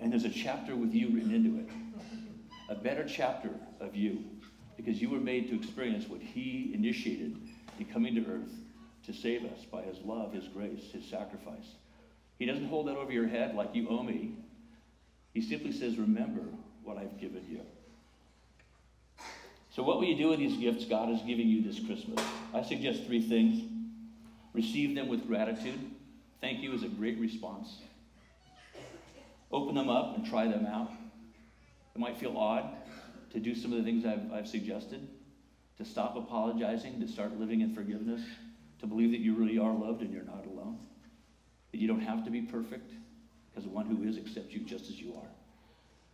And 0.00 0.12
there's 0.12 0.24
a 0.24 0.30
chapter 0.30 0.76
with 0.76 0.92
you 0.92 1.08
written 1.10 1.34
into 1.34 1.58
it. 1.58 1.68
A 2.68 2.74
better 2.74 3.04
chapter 3.08 3.50
of 3.80 3.94
you, 3.94 4.24
because 4.76 5.00
you 5.00 5.08
were 5.08 5.20
made 5.20 5.48
to 5.48 5.56
experience 5.56 6.08
what 6.08 6.20
He 6.20 6.72
initiated 6.74 7.36
in 7.78 7.86
coming 7.86 8.14
to 8.16 8.20
earth 8.30 8.52
to 9.06 9.12
save 9.12 9.44
us 9.44 9.64
by 9.70 9.82
His 9.82 9.98
love, 10.04 10.32
His 10.32 10.48
grace, 10.48 10.90
His 10.92 11.04
sacrifice. 11.04 11.74
He 12.38 12.46
doesn't 12.46 12.66
hold 12.66 12.88
that 12.88 12.96
over 12.96 13.12
your 13.12 13.28
head 13.28 13.54
like 13.54 13.74
you 13.74 13.88
owe 13.88 14.02
me. 14.02 14.34
He 15.32 15.40
simply 15.40 15.72
says, 15.72 15.96
Remember 15.96 16.42
what 16.82 16.98
I've 16.98 17.18
given 17.18 17.44
you. 17.48 17.60
So, 19.70 19.82
what 19.82 19.98
will 19.98 20.06
you 20.06 20.16
do 20.16 20.28
with 20.30 20.38
these 20.38 20.56
gifts 20.56 20.84
God 20.86 21.10
is 21.10 21.20
giving 21.20 21.48
you 21.48 21.62
this 21.62 21.78
Christmas? 21.80 22.24
I 22.54 22.62
suggest 22.62 23.04
three 23.04 23.20
things. 23.20 23.62
Receive 24.54 24.94
them 24.94 25.08
with 25.08 25.26
gratitude. 25.26 25.78
Thank 26.40 26.60
you 26.62 26.72
is 26.72 26.82
a 26.82 26.88
great 26.88 27.18
response. 27.18 27.76
Open 29.50 29.74
them 29.74 29.88
up 29.88 30.16
and 30.16 30.26
try 30.26 30.46
them 30.46 30.66
out. 30.66 30.90
It 31.94 31.98
might 31.98 32.18
feel 32.18 32.36
odd 32.36 32.70
to 33.32 33.40
do 33.40 33.54
some 33.54 33.72
of 33.72 33.78
the 33.78 33.84
things 33.84 34.04
I've, 34.04 34.32
I've 34.32 34.48
suggested, 34.48 35.08
to 35.78 35.84
stop 35.84 36.16
apologizing, 36.16 37.00
to 37.00 37.08
start 37.08 37.38
living 37.38 37.60
in 37.60 37.74
forgiveness, 37.74 38.22
to 38.80 38.86
believe 38.86 39.12
that 39.12 39.20
you 39.20 39.34
really 39.34 39.58
are 39.58 39.72
loved 39.72 40.02
and 40.02 40.12
you're 40.12 40.24
not 40.24 40.46
alone, 40.46 40.78
that 41.72 41.78
you 41.78 41.88
don't 41.88 42.00
have 42.00 42.24
to 42.24 42.30
be 42.30 42.42
perfect 42.42 42.90
because 43.50 43.64
the 43.64 43.70
one 43.70 43.86
who 43.86 44.06
is 44.06 44.18
accepts 44.18 44.52
you 44.52 44.60
just 44.60 44.90
as 44.90 45.00
you 45.00 45.14
are. 45.14 45.28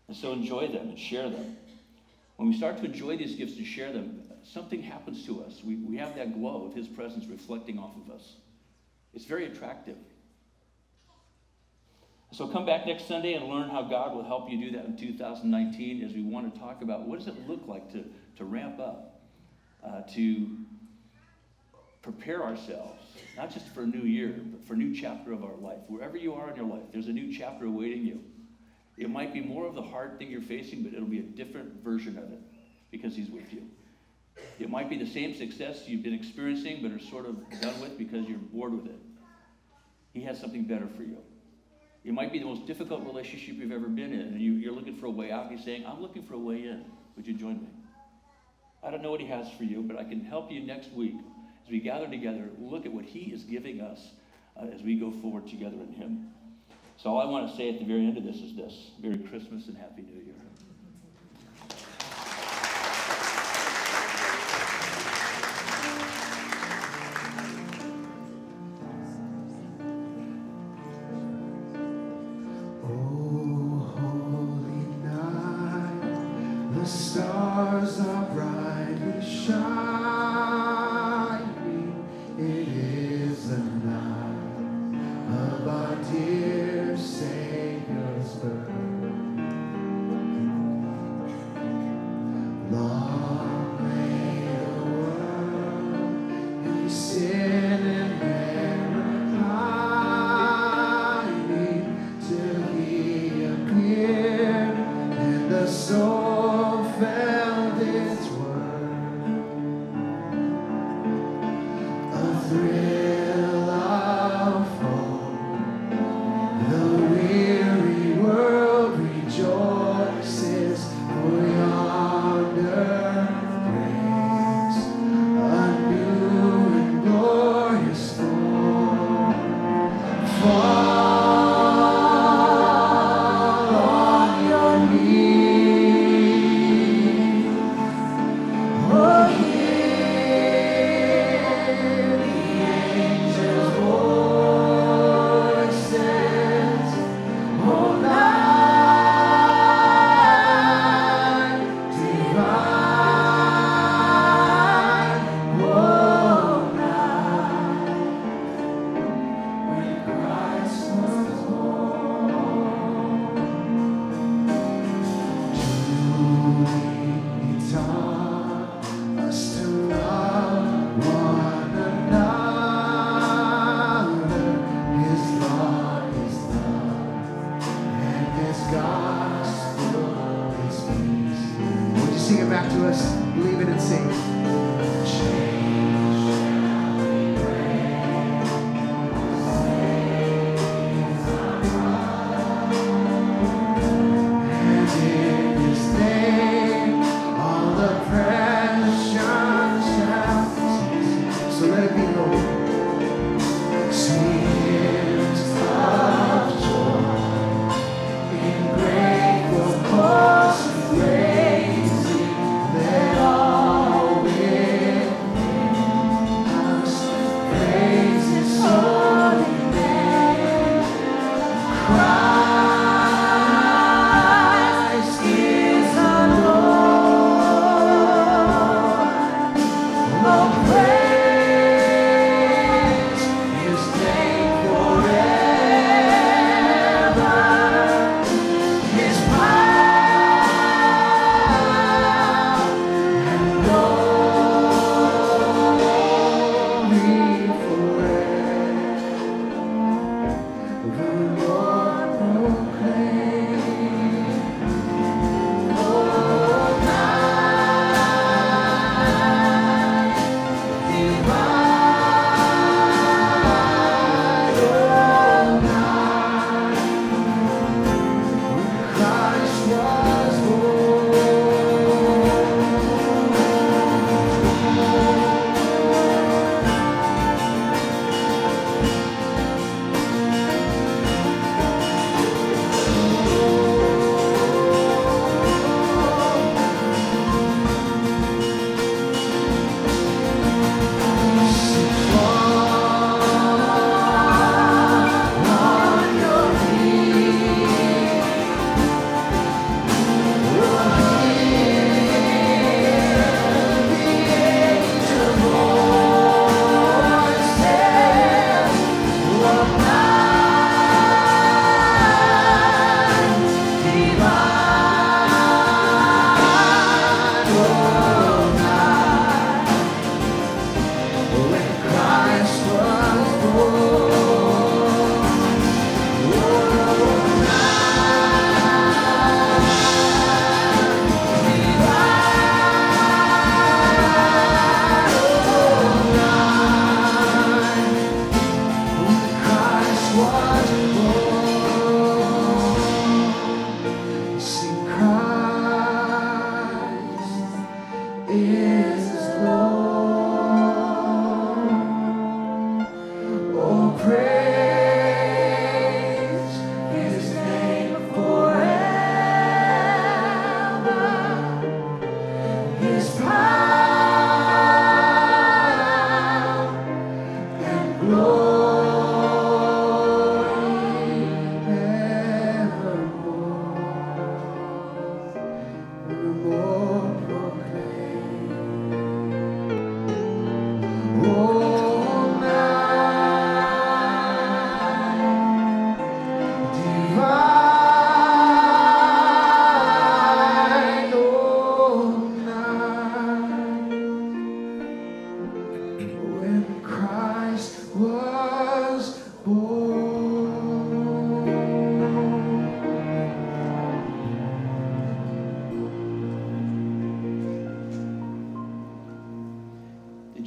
And 0.09 0.17
so 0.17 0.33
enjoy 0.33 0.69
them 0.69 0.89
and 0.89 0.99
share 0.99 1.29
them. 1.29 1.57
When 2.37 2.49
we 2.49 2.57
start 2.57 2.79
to 2.79 2.85
enjoy 2.85 3.17
these 3.17 3.35
gifts 3.35 3.57
and 3.57 3.67
share 3.67 3.93
them, 3.93 4.23
something 4.45 4.83
happens 4.83 5.27
to 5.27 5.45
us. 5.45 5.61
We, 5.65 5.77
we 5.77 5.97
have 5.97 6.15
that 6.17 6.35
glow 6.35 6.67
of 6.67 6.75
His 6.75 6.87
presence 6.89 7.27
reflecting 7.27 7.79
off 7.79 7.93
of 7.97 8.15
us. 8.15 8.37
It's 9.15 9.25
very 9.25 9.47
attractive. 9.47 9.97
So 12.33 12.49
come 12.49 12.65
back 12.65 12.87
next 12.87 13.07
Sunday 13.07 13.35
and 13.35 13.47
learn 13.47 13.69
how 13.69 13.83
God 13.83 14.15
will 14.15 14.25
help 14.25 14.49
you 14.49 14.59
do 14.59 14.71
that 14.79 14.87
in 14.87 14.97
2019 14.97 16.03
as 16.03 16.15
we 16.15 16.23
want 16.23 16.53
to 16.53 16.59
talk 16.59 16.81
about 16.81 17.07
what 17.07 17.19
does 17.19 17.29
it 17.29 17.47
look 17.47 17.61
like 17.67 17.93
to, 17.93 18.07
to 18.37 18.45
ramp 18.47 18.81
up, 18.81 19.21
uh, 19.87 20.01
to 20.15 20.49
prepare 22.01 22.43
ourselves, 22.43 23.03
not 23.37 23.53
just 23.53 23.69
for 23.75 23.83
a 23.83 23.87
new 23.87 24.05
year, 24.05 24.35
but 24.47 24.67
for 24.67 24.73
a 24.73 24.77
new 24.79 24.95
chapter 24.95 25.35
of 25.35 25.45
our 25.45 25.57
life. 25.57 25.81
Wherever 25.89 26.17
you 26.17 26.33
are 26.33 26.49
in 26.49 26.57
your 26.57 26.65
life, 26.65 26.85
there's 26.91 27.09
a 27.09 27.13
new 27.13 27.31
chapter 27.37 27.67
awaiting 27.67 28.07
you. 28.07 28.23
It 28.97 29.11
might 29.11 29.35
be 29.35 29.43
more 29.43 29.67
of 29.67 29.75
the 29.75 29.83
hard 29.83 30.19
thing 30.19 30.31
you're 30.31 30.41
facing, 30.41 30.83
but 30.85 30.95
it'll 30.95 31.05
be 31.05 31.19
a 31.19 31.23
different 31.23 31.85
version 31.85 32.17
of 32.17 32.33
it 32.33 32.41
because 32.91 33.15
He's 33.15 33.29
with 33.29 33.53
you. 33.53 33.67
It 34.59 34.71
might 34.71 34.89
be 34.89 34.97
the 34.97 35.07
same 35.07 35.35
success 35.35 35.83
you've 35.87 36.03
been 36.03 36.15
experiencing, 36.15 36.81
but 36.83 36.93
are 36.93 37.11
sort 37.11 37.27
of 37.27 37.37
done 37.61 37.79
with 37.83 37.99
because 37.99 38.27
you're 38.27 38.39
bored 38.39 38.73
with 38.73 38.87
it. 38.87 38.99
He 40.15 40.23
has 40.23 40.41
something 40.41 40.65
better 40.65 40.89
for 40.97 41.03
you. 41.03 41.19
It 42.05 42.13
might 42.13 42.33
be 42.33 42.39
the 42.39 42.47
most 42.47 42.67
difficult 42.67 43.05
relationship 43.05 43.57
you've 43.57 43.71
ever 43.71 43.87
been 43.87 44.13
in, 44.13 44.21
and 44.21 44.41
you, 44.41 44.69
are 44.71 44.75
looking 44.75 44.97
for 44.97 45.07
a 45.07 45.11
way 45.11 45.31
out. 45.31 45.51
He's 45.51 45.65
saying, 45.65 45.85
I'm 45.87 46.01
looking 46.01 46.25
for 46.25 46.35
a 46.35 46.39
way 46.39 46.65
in. 46.65 46.85
Would 47.17 47.27
you 47.27 47.35
join 47.35 47.61
me? 47.61 47.69
I 48.83 48.91
don't 48.91 49.03
know 49.03 49.11
what 49.11 49.21
He 49.21 49.29
has 49.29 49.51
for 49.53 49.65
you, 49.65 49.83
but 49.83 49.97
I 49.99 50.05
can 50.05 50.25
help 50.25 50.51
you 50.51 50.61
next 50.61 50.93
week 50.93 51.15
as 51.65 51.71
we 51.71 51.79
gather 51.79 52.09
together, 52.09 52.49
look 52.59 52.87
at 52.87 52.93
what 52.93 53.05
He 53.05 53.33
is 53.33 53.45
giving 53.45 53.81
us 53.81 54.01
uh, 54.57 54.67
as 54.67 54.83
we 54.83 54.97
go 54.97 55.13
forward 55.23 55.47
together 55.47 55.77
in 55.77 55.93
Him. 55.93 56.31
So, 56.97 57.11
all 57.11 57.21
I 57.21 57.31
want 57.31 57.51
to 57.51 57.57
say 57.57 57.69
at 57.69 57.79
the 57.79 57.85
very 57.85 58.07
end 58.07 58.19
of 58.19 58.25
this 58.25 58.37
is 58.37 58.55
this 58.57 58.91
Merry 59.01 59.19
Christmas 59.19 59.69
and 59.69 59.77
Happy 59.77 60.03
New 60.03 60.23
Year. 60.23 60.32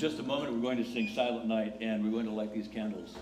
Just 0.09 0.19
a 0.19 0.23
moment, 0.23 0.53
we're 0.53 0.61
going 0.61 0.77
to 0.77 0.85
sing 0.91 1.09
Silent 1.15 1.47
Night 1.47 1.77
and 1.81 2.03
we're 2.03 2.11
going 2.11 2.27
to 2.27 2.31
light 2.31 2.53
these 2.53 2.67
candles. 2.67 3.15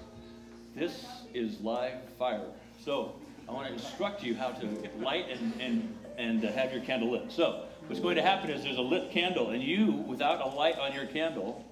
This 0.76 1.06
is 1.34 1.62
live 1.62 1.94
fire. 2.20 2.44
So 2.84 3.16
I 3.48 3.54
want 3.54 3.68
to 3.68 3.74
instruct 3.74 4.22
you 4.22 4.36
how 4.36 4.50
to 4.50 4.90
light 5.00 5.28
and, 5.30 5.62
and, 5.62 5.98
and 6.18 6.44
have 6.44 6.74
your 6.74 6.82
candle 6.82 7.12
lit. 7.12 7.32
So 7.32 7.68
what's 7.88 8.02
going 8.02 8.18
to 8.18 8.22
happen 8.22 8.50
is 8.50 8.66
there's 8.66 8.76
a 8.76 8.82
lit 8.82 9.12
candle, 9.12 9.52
and 9.52 9.64
you, 9.64 9.94
without 9.94 10.42
a 10.42 10.48
light 10.54 10.78
on 10.78 10.94
your 10.94 11.06
candle, 11.06 11.64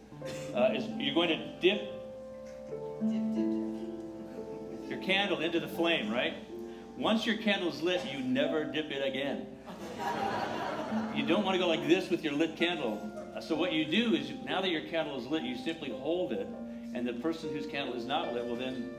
uh, 0.56 0.70
is 0.74 0.86
you're 0.98 1.14
going 1.14 1.28
to 1.28 1.60
dip 1.60 1.92
your 4.90 5.00
candle 5.02 5.42
into 5.42 5.60
the 5.60 5.68
flame, 5.68 6.10
right? 6.10 6.36
Once 6.96 7.26
your 7.26 7.36
candle 7.36 7.68
is 7.68 7.82
lit, 7.82 8.02
you 8.14 8.22
never 8.22 8.64
dip 8.64 8.90
it 8.90 9.06
again. 9.06 9.46
You 11.14 11.26
don't 11.26 11.44
want 11.44 11.56
to 11.56 11.60
go 11.60 11.68
like 11.68 11.86
this 11.86 12.10
with 12.10 12.24
your 12.24 12.32
lit 12.32 12.56
candle. 12.56 13.21
So 13.42 13.56
what 13.56 13.74
you 13.74 13.86
do 13.86 14.14
is, 14.14 14.32
now 14.46 14.62
that 14.62 14.70
your 14.70 14.82
candle 14.82 15.18
is 15.18 15.26
lit, 15.26 15.42
you 15.42 15.58
simply 15.58 15.90
hold 15.90 16.32
it, 16.32 16.48
and 16.94 17.08
the 17.08 17.14
person 17.14 17.50
whose 17.50 17.66
candle 17.66 17.96
is 17.96 18.06
not 18.06 18.34
lit 18.34 18.46
will 18.46 18.56
then 18.56 18.92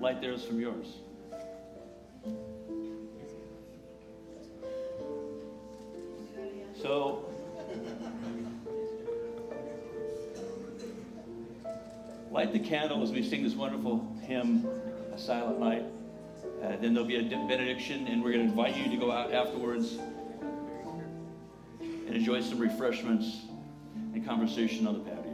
light 0.00 0.20
theirs 0.20 0.44
from 0.44 0.58
yours. 0.58 0.86
So, 6.80 7.28
light 12.30 12.52
the 12.52 12.60
candle 12.60 13.02
as 13.02 13.10
we 13.10 13.22
sing 13.22 13.42
this 13.42 13.54
wonderful 13.54 14.16
hymn, 14.22 14.66
A 15.14 15.18
Silent 15.18 15.60
Night. 15.60 15.84
Uh, 16.62 16.76
then 16.80 16.94
there'll 16.94 17.04
be 17.04 17.16
a 17.16 17.22
benediction, 17.22 18.06
and 18.08 18.24
we're 18.24 18.32
going 18.32 18.44
to 18.44 18.50
invite 18.50 18.76
you 18.76 18.88
to 18.88 18.96
go 18.96 19.12
out 19.12 19.34
afterwards 19.34 19.98
and 21.80 22.14
enjoy 22.14 22.40
some 22.40 22.58
refreshments 22.58 23.42
and 24.16 24.26
conversation 24.26 24.86
on 24.86 24.94
the 24.94 25.00
patio. 25.00 25.25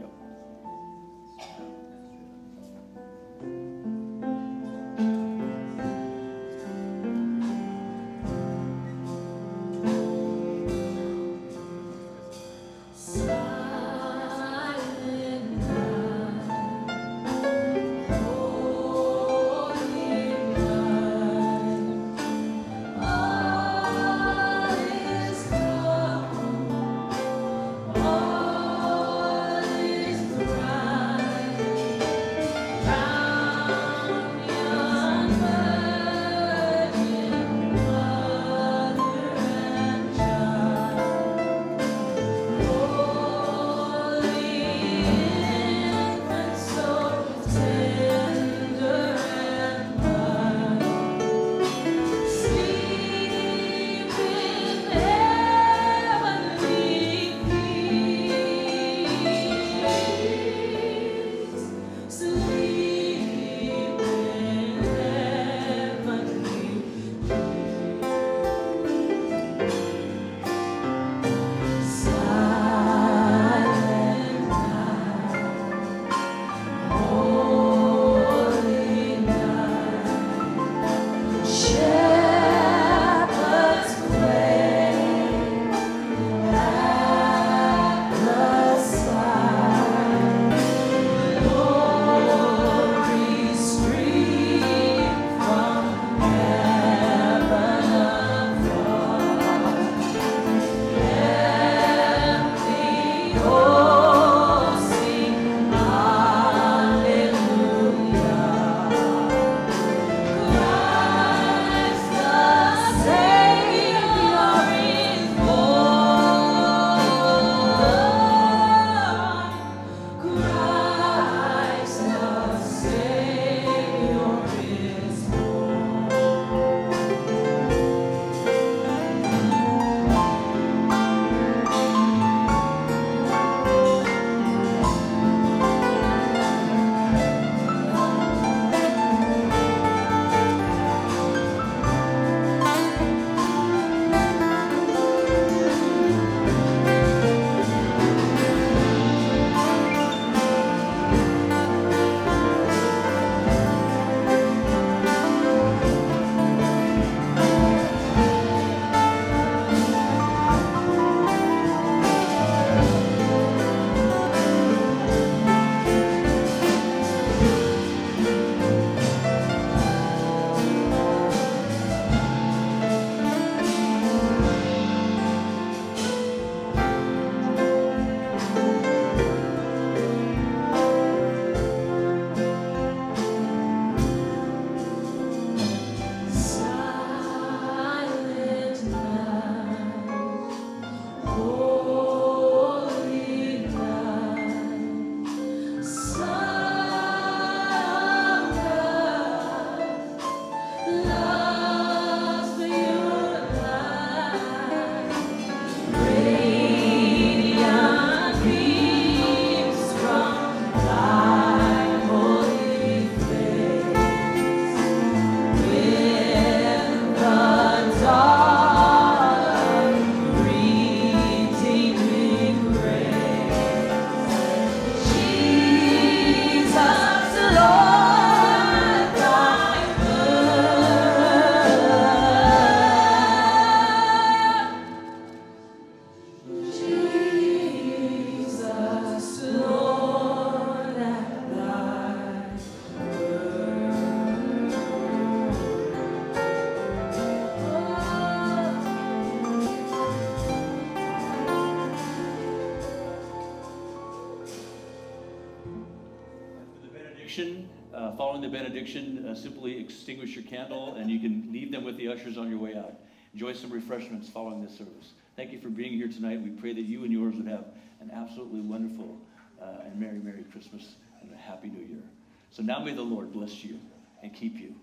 Enjoy 263.33 263.53
some 263.53 263.71
refreshments 263.71 264.29
following 264.29 264.63
this 264.63 264.77
service. 264.77 265.13
Thank 265.35 265.51
you 265.51 265.59
for 265.59 265.69
being 265.69 265.93
here 265.93 266.07
tonight. 266.07 266.39
We 266.41 266.51
pray 266.51 266.73
that 266.73 266.83
you 266.83 267.03
and 267.03 267.11
yours 267.11 267.35
would 267.35 267.47
have 267.47 267.65
an 267.99 268.11
absolutely 268.11 268.61
wonderful 268.61 269.17
uh, 269.59 269.85
and 269.85 269.99
Merry, 269.99 270.19
Merry 270.19 270.43
Christmas 270.51 270.95
and 271.21 271.31
a 271.33 271.37
Happy 271.37 271.69
New 271.69 271.85
Year. 271.85 272.03
So 272.51 272.61
now 272.61 272.79
may 272.79 272.93
the 272.93 273.01
Lord 273.01 273.31
bless 273.33 273.63
you 273.63 273.79
and 274.21 274.33
keep 274.33 274.59
you. 274.59 274.75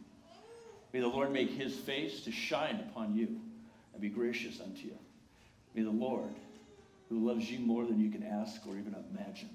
May 0.93 1.01
the 1.01 1.07
Lord 1.07 1.33
make 1.33 1.51
his 1.51 1.77
face 1.77 2.23
to 2.23 2.33
shine 2.33 2.85
upon 2.91 3.15
you 3.15 3.41
and 3.93 4.03
be 4.03 4.09
gracious 4.09 4.61
unto 4.61 4.87
you. 4.87 4.99
May 5.75 5.83
the 5.83 5.91
Lord, 5.91 6.35
who 7.09 7.25
loves 7.25 7.49
you 7.49 7.61
more 7.61 7.85
than 7.85 8.01
you 8.01 8.11
can 8.11 8.25
ask 8.25 8.67
or 8.67 8.77
even 8.77 8.97
imagine, 9.15 9.51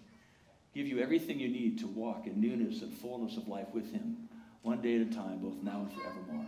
give 0.74 0.88
you 0.88 1.00
everything 1.00 1.39
you 1.39 1.50
need 1.50 1.80
to 1.80 1.88
walk 1.88 2.28
in 2.28 2.39
newness 2.39 2.82
and 2.82 2.93
fullness 2.93 3.36
of 3.36 3.50
life 3.50 3.68
with 3.74 3.91
him, 3.91 4.30
one 4.62 4.82
day 4.82 4.96
at 4.96 5.08
a 5.08 5.14
time, 5.14 5.39
both 5.39 5.62
now 5.62 5.82
and 5.82 5.91
forevermore. 5.91 6.46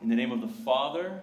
In 0.00 0.08
the 0.08 0.16
name 0.16 0.32
of 0.32 0.40
the 0.40 0.48
Father, 0.64 1.22